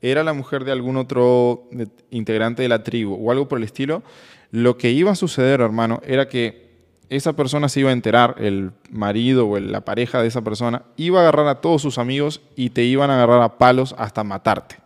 era 0.00 0.22
la 0.22 0.32
mujer 0.32 0.64
de 0.64 0.72
algún 0.72 0.96
otro 0.96 1.68
integrante 2.10 2.62
de 2.62 2.68
la 2.68 2.82
tribu, 2.82 3.14
o 3.14 3.30
algo 3.30 3.48
por 3.48 3.58
el 3.58 3.64
estilo, 3.64 4.02
lo 4.50 4.78
que 4.78 4.90
iba 4.90 5.10
a 5.10 5.16
suceder, 5.16 5.60
hermano, 5.60 6.00
era 6.06 6.28
que 6.28 6.68
esa 7.10 7.34
persona 7.34 7.68
se 7.68 7.80
iba 7.80 7.90
a 7.90 7.94
enterar, 7.94 8.36
el 8.38 8.72
marido 8.90 9.48
o 9.48 9.58
la 9.58 9.84
pareja 9.84 10.20
de 10.22 10.28
esa 10.28 10.42
persona, 10.42 10.82
iba 10.96 11.18
a 11.18 11.22
agarrar 11.22 11.48
a 11.48 11.60
todos 11.60 11.82
sus 11.82 11.98
amigos 11.98 12.40
y 12.54 12.70
te 12.70 12.84
iban 12.84 13.10
a 13.10 13.14
agarrar 13.14 13.42
a 13.42 13.58
palos 13.58 13.94
hasta 13.98 14.24
matarte. 14.24 14.76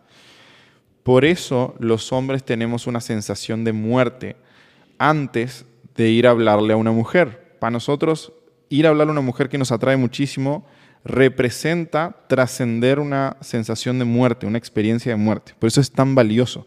Por 1.03 1.25
eso 1.25 1.75
los 1.79 2.13
hombres 2.13 2.43
tenemos 2.43 2.87
una 2.87 3.01
sensación 3.01 3.65
de 3.65 3.73
muerte 3.73 4.37
antes 4.97 5.65
de 5.95 6.09
ir 6.09 6.27
a 6.27 6.31
hablarle 6.31 6.73
a 6.73 6.77
una 6.77 6.91
mujer. 6.91 7.57
Para 7.59 7.71
nosotros 7.71 8.31
ir 8.73 8.87
a 8.87 8.89
hablar 8.89 9.07
a 9.07 9.11
una 9.11 9.21
mujer 9.21 9.49
que 9.49 9.59
nos 9.59 9.71
atrae 9.71 9.97
muchísimo 9.97 10.65
representa 11.05 12.15
trascender 12.27 12.99
una 12.99 13.37
sensación 13.41 13.99
de 13.99 14.05
muerte, 14.05 14.47
una 14.47 14.57
experiencia 14.57 15.11
de 15.11 15.15
muerte. 15.15 15.53
Por 15.59 15.67
eso 15.67 15.79
es 15.79 15.91
tan 15.91 16.15
valioso. 16.15 16.65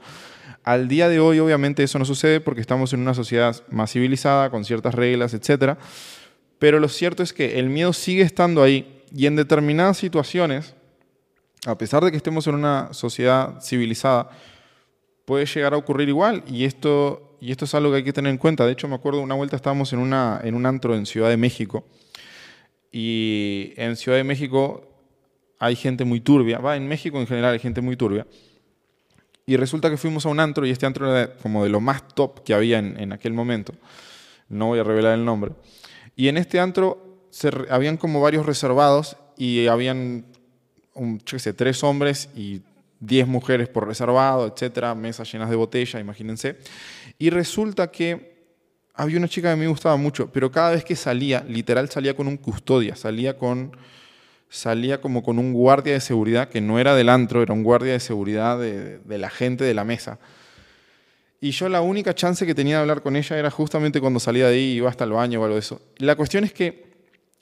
Al 0.63 0.87
día 0.87 1.09
de 1.09 1.19
hoy, 1.19 1.41
obviamente, 1.41 1.83
eso 1.83 1.99
no 1.99 2.05
sucede 2.05 2.41
porque 2.41 2.61
estamos 2.61 2.93
en 2.93 3.01
una 3.01 3.15
sociedad 3.15 3.57
más 3.71 3.93
civilizada, 3.93 4.51
con 4.51 4.65
ciertas 4.65 4.95
reglas, 4.95 5.35
etc. 5.35 5.79
Pero 6.59 6.79
lo 6.79 6.89
cierto 6.89 7.23
es 7.25 7.33
que 7.33 7.59
el 7.59 7.71
miedo 7.71 7.93
sigue 7.93 8.23
estando 8.23 8.63
ahí 8.63 9.03
y 9.13 9.27
en 9.27 9.35
determinadas 9.35 9.97
situaciones, 9.97 10.77
a 11.67 11.77
pesar 11.77 12.05
de 12.05 12.13
que 12.13 12.17
estemos 12.17 12.47
en 12.47 12.55
una 12.55 12.93
sociedad 12.93 13.61
civilizada, 13.61 14.31
puede 15.25 15.47
llegar 15.47 15.75
a 15.75 15.77
ocurrir 15.77 16.09
igual. 16.09 16.45
Y 16.47 16.65
esto 16.65 17.26
y 17.41 17.51
esto 17.51 17.65
es 17.65 17.75
algo 17.75 17.91
que 17.91 17.99
hay 17.99 18.05
que 18.05 18.13
tener 18.13 18.31
en 18.31 18.39
cuenta. 18.39 18.67
De 18.67 18.73
hecho, 18.73 18.89
me 18.89 18.95
acuerdo 18.95 19.21
una 19.21 19.35
vuelta 19.35 19.57
estábamos 19.57 19.93
en, 19.93 19.99
una, 19.99 20.41
en 20.43 20.55
un 20.55 20.67
antro 20.67 20.95
en 20.95 21.07
Ciudad 21.07 21.29
de 21.29 21.37
México. 21.37 21.85
Y 22.93 23.73
en 23.77 23.97
Ciudad 23.97 24.19
de 24.19 24.25
México 24.25 24.89
hay 25.59 25.77
gente 25.77 26.05
muy 26.05 26.21
turbia. 26.21 26.59
Va, 26.59 26.77
en 26.77 26.89
México 26.89 27.19
en 27.19 27.27
general 27.27 27.53
hay 27.53 27.59
gente 27.59 27.81
muy 27.81 27.97
turbia. 27.97 28.27
Y 29.45 29.57
resulta 29.57 29.91
que 29.91 29.97
fuimos 29.97 30.27
a 30.27 30.29
un 30.29 30.41
antro 30.41 30.67
y 30.67 30.71
este 30.71 30.87
antro 30.87 31.15
era 31.15 31.35
como 31.37 31.63
de 31.63 31.71
lo 31.71 31.81
más 31.81 32.07
top 32.15 32.43
que 32.43 32.55
había 32.55 32.79
en, 32.79 32.99
en 32.99 33.13
aquel 33.13 33.33
momento. 33.33 33.75
No 34.49 34.67
voy 34.67 34.79
a 34.79 34.85
revelar 34.85 35.15
el 35.15 35.25
nombre. 35.25 35.53
Y 36.17 36.29
en 36.29 36.37
este 36.37 36.59
antro 36.59 37.29
se, 37.31 37.51
habían 37.71 37.97
como 37.97 38.21
varios 38.21 38.47
reservados 38.47 39.17
y 39.37 39.67
habían, 39.67 40.25
un, 40.95 41.21
yo 41.25 41.39
sé, 41.39 41.53
tres 41.53 41.85
hombres 41.85 42.31
y 42.35 42.63
10 43.01 43.29
mujeres 43.29 43.69
por 43.69 43.87
reservado, 43.87 44.47
etcétera, 44.47 44.95
mesas 44.95 45.31
llenas 45.31 45.51
de 45.51 45.57
botella, 45.57 46.01
imagínense. 46.01 46.57
Y 47.19 47.31
resulta 47.31 47.91
que 47.91 48.37
había 48.95 49.19
una 49.19 49.29
chica 49.29 49.51
que 49.51 49.57
me 49.57 49.69
gustaba 49.69 49.97
mucho, 49.97 50.31
pero 50.33 50.51
cada 50.51 50.71
vez 50.71 50.85
que 50.85 50.97
salía, 50.97 51.45
literal 51.49 51.89
salía 51.91 52.15
con 52.15 52.27
un 52.27 52.37
custodia, 52.37 52.97
salía 52.97 53.37
con 53.37 53.77
salía 54.49 55.01
como 55.01 55.23
con 55.23 55.39
un 55.39 55.53
guardia 55.53 55.95
de 55.95 56.01
seguridad 56.01 56.49
que 56.49 56.61
no 56.61 56.79
era 56.79 56.95
del 56.95 57.09
antro, 57.09 57.43
era 57.43 57.53
un 57.53 57.65
guardia 57.65 57.93
de 57.93 58.01
seguridad 58.01 58.59
de, 58.59 58.99
de 58.99 59.19
la 59.19 59.29
gente 59.29 59.65
de 59.65 59.75
la 59.75 59.85
mesa. 59.85 60.19
Y 61.41 61.51
yo 61.51 61.69
la 61.69 61.81
única 61.81 62.15
chance 62.15 62.47
que 62.47 62.55
tenía 62.55 62.77
de 62.77 62.83
hablar 62.83 63.03
con 63.03 63.17
ella 63.17 63.39
era 63.39 63.51
justamente 63.51 64.01
cuando 64.01 64.21
salía 64.21 64.49
de 64.49 64.55
ahí, 64.55 64.73
iba 64.77 64.89
hasta 64.89 65.05
el 65.05 65.13
baño 65.13 65.41
o 65.41 65.45
algo 65.45 65.57
de 65.57 65.61
eso. 65.61 65.81
La 65.99 66.17
cuestión 66.17 66.45
es 66.45 66.53
que 66.53 66.87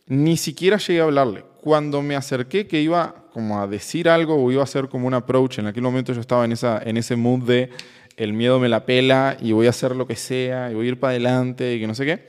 ni 0.06 0.36
siquiera 0.36 0.78
llegué 0.78 1.00
a 1.00 1.04
hablarle. 1.04 1.44
Cuando 1.60 2.02
me 2.02 2.16
acerqué 2.16 2.66
que 2.66 2.80
iba 2.80 3.14
como 3.32 3.60
a 3.60 3.66
decir 3.66 4.08
algo 4.08 4.34
o 4.36 4.52
iba 4.52 4.60
a 4.60 4.64
hacer 4.64 4.88
como 4.88 5.06
un 5.06 5.14
approach, 5.14 5.58
en 5.58 5.66
aquel 5.66 5.82
momento 5.82 6.12
yo 6.12 6.20
estaba 6.20 6.44
en, 6.44 6.52
esa, 6.52 6.82
en 6.84 6.96
ese 6.96 7.16
mood 7.16 7.44
de 7.44 7.70
el 8.16 8.32
miedo 8.32 8.60
me 8.60 8.68
la 8.68 8.86
pela 8.86 9.36
y 9.40 9.52
voy 9.52 9.66
a 9.66 9.70
hacer 9.70 9.96
lo 9.96 10.06
que 10.06 10.16
sea 10.16 10.70
y 10.70 10.74
voy 10.74 10.86
a 10.86 10.88
ir 10.90 11.00
para 11.00 11.12
adelante 11.12 11.74
y 11.74 11.80
que 11.80 11.86
no 11.86 11.94
sé 11.94 12.04
qué, 12.04 12.28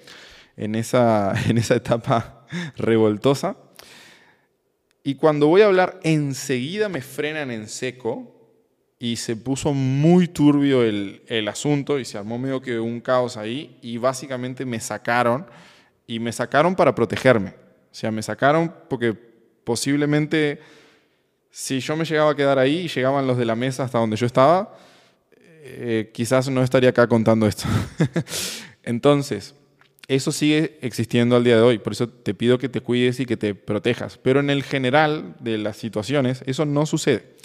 en 0.57 0.75
esa, 0.75 1.33
en 1.49 1.57
esa 1.57 1.75
etapa 1.75 2.45
revoltosa. 2.77 3.57
Y 5.03 5.15
cuando 5.15 5.47
voy 5.47 5.61
a 5.61 5.67
hablar, 5.67 5.99
enseguida 6.03 6.89
me 6.89 7.01
frenan 7.01 7.51
en 7.51 7.67
seco 7.67 8.31
y 8.97 9.17
se 9.17 9.35
puso 9.35 9.73
muy 9.73 10.27
turbio 10.27 10.83
el, 10.83 11.21
el 11.27 11.47
asunto 11.47 11.99
y 11.99 12.05
se 12.05 12.17
armó 12.17 12.39
medio 12.39 12.61
que 12.61 12.79
un 12.79 13.01
caos 13.01 13.37
ahí 13.37 13.77
y 13.81 13.97
básicamente 13.97 14.65
me 14.65 14.79
sacaron 14.79 15.45
y 16.07 16.19
me 16.19 16.31
sacaron 16.31 16.75
para 16.75 16.95
protegerme. 16.95 17.49
O 17.49 17.97
sea, 17.97 18.11
me 18.11 18.23
sacaron 18.23 18.73
porque 18.89 19.13
posiblemente 19.63 20.59
si 21.51 21.79
yo 21.79 21.95
me 21.95 22.05
llegaba 22.05 22.31
a 22.31 22.35
quedar 22.35 22.59
ahí 22.59 22.79
y 22.79 22.87
llegaban 22.87 23.27
los 23.27 23.37
de 23.37 23.45
la 23.45 23.55
mesa 23.55 23.83
hasta 23.83 23.99
donde 23.99 24.17
yo 24.17 24.25
estaba, 24.25 24.75
eh, 25.67 26.11
quizás 26.13 26.49
no 26.49 26.63
estaría 26.63 26.91
acá 26.91 27.07
contando 27.07 27.47
esto. 27.47 27.65
Entonces, 28.83 29.55
eso 30.07 30.31
sigue 30.31 30.77
existiendo 30.81 31.35
al 31.35 31.43
día 31.43 31.55
de 31.55 31.63
hoy, 31.63 31.79
por 31.79 31.93
eso 31.93 32.07
te 32.07 32.35
pido 32.35 32.59
que 32.59 32.69
te 32.69 32.81
cuides 32.81 33.19
y 33.19 33.25
que 33.25 33.35
te 33.35 33.55
protejas. 33.55 34.19
Pero 34.19 34.39
en 34.39 34.51
el 34.51 34.63
general 34.63 35.35
de 35.39 35.57
las 35.57 35.77
situaciones, 35.77 36.43
eso 36.45 36.65
no 36.65 36.85
sucede. 36.85 37.35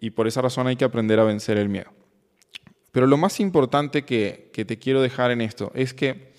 Y 0.00 0.10
por 0.10 0.26
esa 0.26 0.42
razón 0.42 0.66
hay 0.66 0.76
que 0.76 0.84
aprender 0.84 1.20
a 1.20 1.24
vencer 1.24 1.56
el 1.56 1.68
miedo. 1.68 1.92
Pero 2.90 3.06
lo 3.06 3.16
más 3.16 3.38
importante 3.38 4.04
que, 4.04 4.50
que 4.52 4.64
te 4.64 4.78
quiero 4.78 5.00
dejar 5.00 5.30
en 5.30 5.40
esto 5.40 5.70
es 5.74 5.94
que 5.94 6.34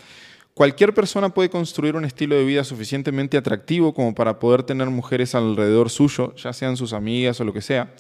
Cualquier 0.56 0.94
persona 0.94 1.28
puede 1.34 1.50
construir 1.50 1.98
un 1.98 2.06
estilo 2.06 2.34
de 2.34 2.46
vida 2.46 2.64
suficientemente 2.64 3.36
atractivo 3.36 3.94
como 3.94 4.16
para 4.16 4.40
poder 4.40 4.64
tener 4.64 4.90
mujeres 4.90 5.36
alrededor 5.36 5.90
suyo, 5.90 6.34
ya 6.36 6.54
sean 6.54 6.78
sus 6.78 6.94
amigas 6.94 7.42
o 7.42 7.44
lo 7.44 7.52
que 7.52 7.60
sea. 7.60 7.94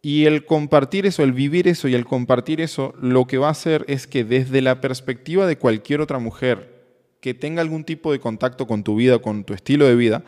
Y 0.00 0.26
el 0.26 0.44
compartir 0.44 1.06
eso, 1.06 1.24
el 1.24 1.32
vivir 1.32 1.66
eso 1.66 1.88
y 1.88 1.94
el 1.94 2.04
compartir 2.04 2.60
eso, 2.60 2.94
lo 3.00 3.26
que 3.26 3.38
va 3.38 3.48
a 3.48 3.52
hacer 3.52 3.84
es 3.88 4.06
que 4.06 4.24
desde 4.24 4.62
la 4.62 4.80
perspectiva 4.80 5.46
de 5.46 5.58
cualquier 5.58 6.00
otra 6.00 6.18
mujer 6.18 6.78
que 7.20 7.34
tenga 7.34 7.62
algún 7.62 7.84
tipo 7.84 8.12
de 8.12 8.20
contacto 8.20 8.66
con 8.66 8.84
tu 8.84 8.94
vida, 8.94 9.18
con 9.18 9.42
tu 9.42 9.54
estilo 9.54 9.86
de 9.86 9.96
vida, 9.96 10.22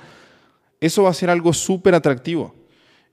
eso 0.80 1.04
va 1.04 1.10
a 1.10 1.14
ser 1.14 1.30
algo 1.30 1.52
súper 1.52 1.94
atractivo. 1.94 2.54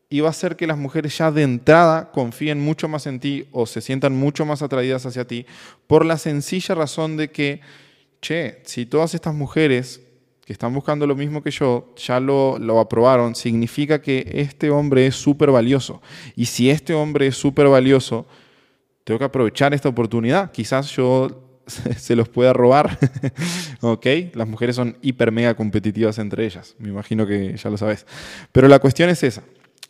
Y 0.10 0.22
va 0.22 0.28
a 0.28 0.32
hacer 0.32 0.56
que 0.56 0.68
las 0.68 0.78
mujeres 0.78 1.18
ya 1.18 1.32
de 1.32 1.44
entrada 1.44 2.12
confíen 2.12 2.60
mucho 2.60 2.88
más 2.88 3.06
en 3.08 3.20
ti 3.20 3.46
o 3.52 3.66
se 3.66 3.82
sientan 3.82 4.16
mucho 4.16 4.46
más 4.46 4.62
atraídas 4.62 5.06
hacia 5.06 5.28
ti 5.28 5.46
por 5.86 6.06
la 6.06 6.18
sencilla 6.18 6.76
razón 6.76 7.18
de 7.18 7.30
que 7.30 7.60
che, 8.22 8.62
si 8.64 8.86
todas 8.86 9.14
estas 9.14 9.34
mujeres 9.36 10.02
que 10.48 10.54
están 10.54 10.74
buscando 10.74 11.06
lo 11.06 11.14
mismo 11.14 11.44
que 11.44 11.52
yo 11.52 11.94
ya 11.98 12.22
lo, 12.22 12.58
lo 12.58 12.80
aprobaron, 12.80 13.36
significa 13.36 14.02
que 14.02 14.26
este 14.34 14.70
hombre 14.70 15.06
es 15.06 15.16
súper 15.16 15.52
valioso. 15.52 16.02
Y 16.38 16.46
si 16.46 16.70
este 16.70 16.94
hombre 16.94 17.28
es 17.28 17.36
súper 17.36 17.68
valioso, 17.68 18.26
tengo 19.04 19.20
que 19.20 19.26
aprovechar 19.26 19.74
esta 19.74 19.90
oportunidad. 19.90 20.54
Quizás 20.54 20.90
yo 20.96 21.44
se 21.98 22.16
los 22.16 22.30
pueda 22.30 22.54
robar. 22.54 22.98
¿Ok? 23.82 24.06
Las 24.36 24.48
mujeres 24.48 24.78
son 24.78 24.98
hiper 25.02 25.34
mega 25.34 25.54
competitivas 25.54 26.18
entre 26.18 26.46
ellas. 26.46 26.76
Me 26.80 26.88
imagino 26.88 27.28
que 27.28 27.58
ya 27.58 27.70
lo 27.70 27.76
sabes. 27.76 28.06
Pero 28.54 28.70
la 28.70 28.80
cuestión 28.80 29.10
es 29.10 29.24
esa. 29.24 29.44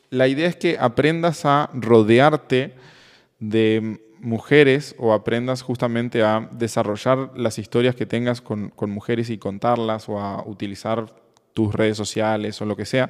La 0.10 0.28
idea 0.28 0.48
es 0.48 0.56
que 0.56 0.78
aprendas 0.80 1.46
a 1.46 1.70
rodearte 1.76 2.74
de 3.38 4.00
mujeres 4.22 4.96
o 4.98 5.14
aprendas 5.14 5.62
justamente 5.62 6.24
a 6.24 6.50
desarrollar 6.52 7.32
las 7.36 7.60
historias 7.60 7.96
que 7.96 8.06
tengas 8.06 8.42
con, 8.42 8.72
mujeres 8.88 9.30
y 9.30 9.38
contarlas 9.38 10.10
o 10.10 10.20
a 10.20 10.44
utilizar 10.46 11.08
tus 11.54 11.74
redes 11.74 11.98
sociales 11.98 12.62
o 12.62 12.66
lo 12.66 12.76
que 12.76 12.86
sea, 12.86 13.10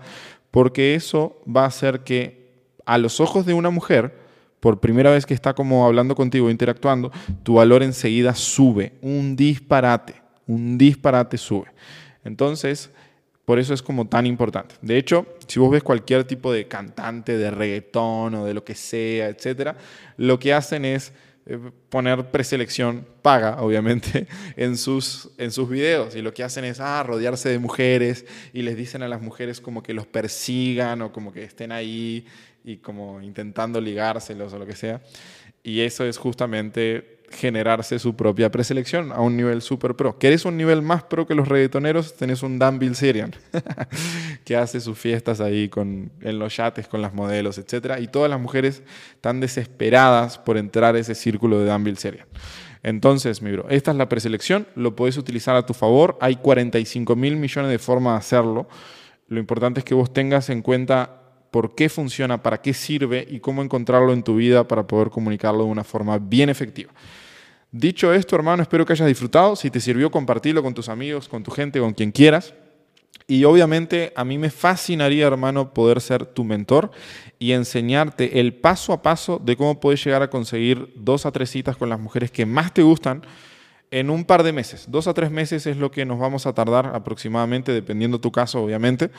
porque 0.51 0.95
eso 0.95 1.41
va 1.47 1.63
a 1.63 1.67
hacer 1.67 2.01
que 2.01 2.47
a 2.85 2.97
los 2.97 3.19
ojos 3.19 3.45
de 3.45 3.53
una 3.53 3.69
mujer, 3.69 4.17
por 4.59 4.79
primera 4.79 5.11
vez 5.11 5.25
que 5.25 5.33
está 5.33 5.53
como 5.53 5.85
hablando 5.85 6.15
contigo, 6.15 6.49
interactuando, 6.49 7.11
tu 7.43 7.55
valor 7.55 7.83
enseguida 7.83 8.33
sube, 8.33 8.93
un 9.01 9.35
disparate, 9.35 10.15
un 10.47 10.77
disparate 10.77 11.37
sube. 11.37 11.67
Entonces, 12.23 12.89
por 13.47 13.59
eso 13.59 13.73
es 13.73 13.81
como 13.81 14.09
tan 14.09 14.25
importante. 14.25 14.75
De 14.81 14.97
hecho, 14.97 15.25
si 15.47 15.57
vos 15.57 15.71
ves 15.71 15.81
cualquier 15.81 16.25
tipo 16.25 16.51
de 16.51 16.67
cantante 16.67 17.37
de 17.37 17.49
reggaetón 17.49 18.35
o 18.35 18.43
de 18.43 18.53
lo 18.53 18.65
que 18.65 18.75
sea, 18.75 19.29
etcétera, 19.29 19.77
lo 20.17 20.37
que 20.37 20.53
hacen 20.53 20.83
es 20.83 21.13
eh, 21.45 21.57
poner 21.87 22.29
preselección 22.29 23.07
paga, 23.21 23.61
obviamente, 23.61 24.27
en 24.57 24.75
sus, 24.75 25.29
en 25.37 25.53
sus 25.53 25.69
videos. 25.69 26.13
Y 26.17 26.21
lo 26.21 26.33
que 26.33 26.43
hacen 26.43 26.65
es 26.65 26.81
ah, 26.81 27.01
rodearse 27.03 27.47
de 27.47 27.57
mujeres 27.57 28.25
y 28.51 28.63
les 28.63 28.75
dicen 28.75 29.01
a 29.01 29.07
las 29.07 29.21
mujeres 29.21 29.61
como 29.61 29.81
que 29.81 29.93
los 29.93 30.05
persigan 30.05 31.01
o 31.01 31.13
como 31.13 31.31
que 31.31 31.45
estén 31.45 31.71
ahí 31.71 32.25
y 32.65 32.79
como 32.79 33.21
intentando 33.21 33.79
ligárselos 33.79 34.51
o 34.51 34.59
lo 34.59 34.65
que 34.65 34.75
sea. 34.75 35.01
Y 35.63 35.79
eso 35.79 36.03
es 36.03 36.17
justamente 36.17 37.16
generarse 37.29 37.99
su 37.99 38.15
propia 38.15 38.49
preselección 38.51 39.11
a 39.11 39.19
un 39.19 39.35
nivel 39.35 39.61
super 39.61 39.95
pro. 39.95 40.17
¿Querés 40.17 40.45
un 40.45 40.57
nivel 40.57 40.81
más 40.81 41.03
pro 41.03 41.27
que 41.27 41.35
los 41.35 41.47
reggaetoneros? 41.47 42.15
Tenés 42.15 42.41
un 42.43 42.57
Dan 42.57 42.79
Bilzerian 42.79 43.35
que 44.45 44.55
hace 44.55 44.79
sus 44.79 44.97
fiestas 44.97 45.41
ahí 45.41 45.69
con, 45.69 46.11
en 46.21 46.39
los 46.39 46.55
yates 46.55 46.87
con 46.87 47.01
las 47.01 47.13
modelos, 47.13 47.57
etc. 47.57 47.99
Y 47.99 48.07
todas 48.07 48.29
las 48.29 48.39
mujeres 48.39 48.81
están 49.13 49.39
desesperadas 49.39 50.37
por 50.37 50.57
entrar 50.57 50.95
a 50.95 50.99
ese 50.99 51.15
círculo 51.15 51.59
de 51.59 51.65
Dan 51.65 51.83
Bilzerian. 51.83 52.27
Entonces, 52.83 53.41
mi 53.41 53.51
bro, 53.51 53.67
esta 53.69 53.91
es 53.91 53.97
la 53.97 54.07
preselección, 54.07 54.67
lo 54.75 54.95
puedes 54.95 55.17
utilizar 55.17 55.55
a 55.55 55.65
tu 55.65 55.73
favor. 55.73 56.17
Hay 56.21 56.37
45 56.37 57.15
mil 57.15 57.35
millones 57.35 57.71
de 57.71 57.79
formas 57.79 58.13
de 58.13 58.19
hacerlo. 58.19 58.67
Lo 59.27 59.39
importante 59.39 59.81
es 59.81 59.83
que 59.83 59.93
vos 59.93 60.13
tengas 60.13 60.49
en 60.49 60.61
cuenta 60.61 61.26
por 61.57 61.73
qué 61.73 61.89
funciona, 61.89 62.43
para 62.43 62.61
qué 62.61 62.71
sirve 62.71 63.27
y 63.27 63.39
cómo 63.39 63.63
encontrarlo 63.63 64.13
en 64.13 64.21
tu 64.21 64.35
vida 64.35 64.67
para 64.67 64.85
poder 64.85 65.09
comunicarlo 65.09 65.63
de 65.63 65.71
una 65.71 65.83
forma 65.83 66.19
bien 66.19 66.49
efectiva. 66.49 66.93
Dicho 67.71 68.13
esto, 68.13 68.35
hermano, 68.35 68.61
espero 68.61 68.85
que 68.85 68.93
hayas 68.93 69.07
disfrutado. 69.07 69.55
Si 69.55 69.71
te 69.71 69.79
sirvió, 69.79 70.11
compartirlo 70.11 70.61
con 70.61 70.75
tus 70.75 70.87
amigos, 70.87 71.27
con 71.27 71.41
tu 71.41 71.49
gente, 71.49 71.79
con 71.79 71.95
quien 71.95 72.11
quieras. 72.11 72.53
Y 73.25 73.43
obviamente 73.43 74.13
a 74.15 74.23
mí 74.23 74.37
me 74.37 74.51
fascinaría, 74.51 75.25
hermano, 75.25 75.73
poder 75.73 75.99
ser 75.99 76.27
tu 76.27 76.43
mentor 76.43 76.91
y 77.39 77.53
enseñarte 77.53 78.39
el 78.39 78.53
paso 78.53 78.93
a 78.93 79.01
paso 79.01 79.41
de 79.43 79.57
cómo 79.57 79.79
puedes 79.79 80.05
llegar 80.05 80.21
a 80.21 80.29
conseguir 80.29 80.93
dos 80.95 81.25
a 81.25 81.31
tres 81.31 81.49
citas 81.49 81.75
con 81.75 81.89
las 81.89 81.99
mujeres 81.99 82.29
que 82.29 82.45
más 82.45 82.71
te 82.71 82.83
gustan 82.83 83.23
en 83.89 84.11
un 84.11 84.25
par 84.25 84.43
de 84.43 84.53
meses. 84.53 84.85
Dos 84.91 85.07
a 85.07 85.15
tres 85.15 85.31
meses 85.31 85.65
es 85.65 85.77
lo 85.77 85.89
que 85.89 86.05
nos 86.05 86.19
vamos 86.19 86.45
a 86.45 86.53
tardar 86.53 86.91
aproximadamente, 86.93 87.71
dependiendo 87.71 88.21
tu 88.21 88.31
caso, 88.31 88.61
obviamente. 88.61 89.09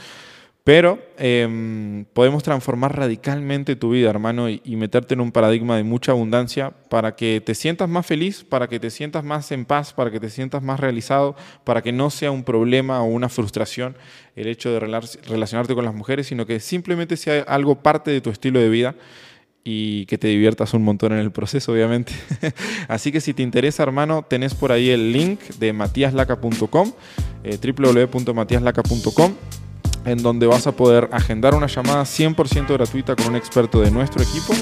Pero 0.68 0.98
em, 1.16 2.04
podemos 2.12 2.42
transformar 2.42 2.94
radicalmente 2.94 3.74
tu 3.74 3.92
vida, 3.92 4.10
hermano, 4.10 4.50
y, 4.50 4.60
meterte 4.76 5.14
en 5.14 5.22
un 5.22 5.32
paradigma 5.32 5.78
de 5.78 5.82
mucha 5.82 6.12
abundancia 6.12 6.72
para 6.90 7.16
que 7.16 7.40
te 7.40 7.54
sientas 7.54 7.88
más 7.88 8.04
feliz, 8.04 8.44
para 8.44 8.68
que 8.68 8.78
te 8.78 8.90
sientas 8.90 9.24
más 9.24 9.50
en 9.50 9.64
paz, 9.64 9.94
para 9.94 10.10
que 10.10 10.20
te 10.20 10.28
sientas 10.28 10.62
más 10.62 10.78
realizado, 10.78 11.36
para 11.64 11.80
que 11.80 11.90
no 11.90 12.10
sea 12.10 12.32
un 12.32 12.44
problema 12.44 13.00
o 13.00 13.06
una 13.06 13.30
frustración 13.30 13.96
el 14.36 14.46
hecho 14.46 14.70
de 14.70 14.78
relacionarte 14.80 15.74
con 15.74 15.86
las 15.86 15.94
mujeres, 15.94 16.26
sino 16.26 16.44
que 16.44 16.60
simplemente 16.60 17.16
sea 17.16 17.44
algo 17.44 17.76
parte 17.76 18.10
de 18.10 18.20
tu 18.20 18.28
estilo 18.28 18.60
de 18.60 18.68
vida 18.68 18.94
y 19.64 20.04
que 20.04 20.18
te 20.18 20.28
diviertas 20.28 20.74
un 20.74 20.82
montón 20.84 21.12
en 21.12 21.20
el 21.20 21.30
proceso, 21.30 21.72
obviamente. 21.72 22.12
Así 22.88 23.10
que 23.10 23.22
si 23.22 23.32
te 23.32 23.42
interesa, 23.42 23.84
hermano, 23.84 24.22
tenés 24.28 24.52
por 24.54 24.70
ahí 24.70 24.90
el 24.90 25.12
link 25.14 25.40
de 25.58 25.72
matiaslaca.com, 25.72 26.92
eh, 27.42 27.58
www.matiaslaca.com 27.58 29.32
en 30.10 30.22
donde 30.22 30.46
vas 30.46 30.66
a 30.66 30.72
poder 30.72 31.08
agendar 31.12 31.54
una 31.54 31.66
llamada 31.66 32.02
100% 32.02 32.68
gratuita 32.68 33.16
con 33.16 33.28
un 33.28 33.36
experto 33.36 33.80
de 33.80 33.90
nuestro 33.90 34.22
equipo 34.22 34.54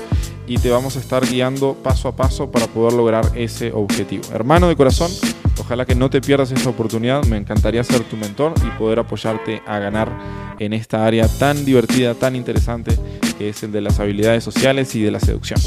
y 0.47 0.59
te 0.59 0.71
vamos 0.71 0.97
a 0.97 1.01
estar 1.01 1.27
guiando 1.27 1.75
paso 1.75 2.09
a 2.09 2.17
paso 2.17 2.51
para 2.51 2.67
poder 2.67 2.93
lograr 2.93 3.33
ese 3.35 3.73
objetivo. 3.73 4.25
Hermano 4.33 4.69
de 4.69 4.77
corazón, 4.77 5.11
ojalá 5.59 5.85
que 5.85 5.95
no 5.95 6.11
te 6.11 6.21
pierdas 6.21 6.53
esta 6.53 6.71
oportunidad, 6.71 7.25
me 7.25 7.37
encantaría 7.37 7.83
ser 7.83 8.03
tu 8.05 8.17
mentor 8.17 8.55
y 8.67 8.79
poder 8.79 9.01
apoyarte 9.01 9.63
a 9.67 9.79
ganar 9.79 10.11
en 10.59 10.73
esta 10.73 11.05
área 11.05 11.29
tan 11.29 11.65
divertida, 11.65 12.15
tan 12.15 12.37
interesante 12.37 12.97
que 13.39 13.51
es 13.51 13.63
el 13.63 13.73
de 13.73 13.81
las 13.81 14.01
habilidades 14.01 14.45
sociales 14.45 14.95
y 14.95 15.03
de 15.03 15.11
la 15.11 15.21
seducción. 15.21 15.61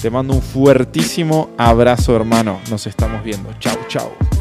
Te 0.00 0.10
mando 0.10 0.34
un 0.34 0.42
fuertísimo 0.42 1.50
abrazo 1.58 2.16
hermano, 2.16 2.60
nos 2.70 2.86
estamos 2.86 3.22
viendo. 3.22 3.50
Chao, 3.60 3.78
chao. 3.88 4.31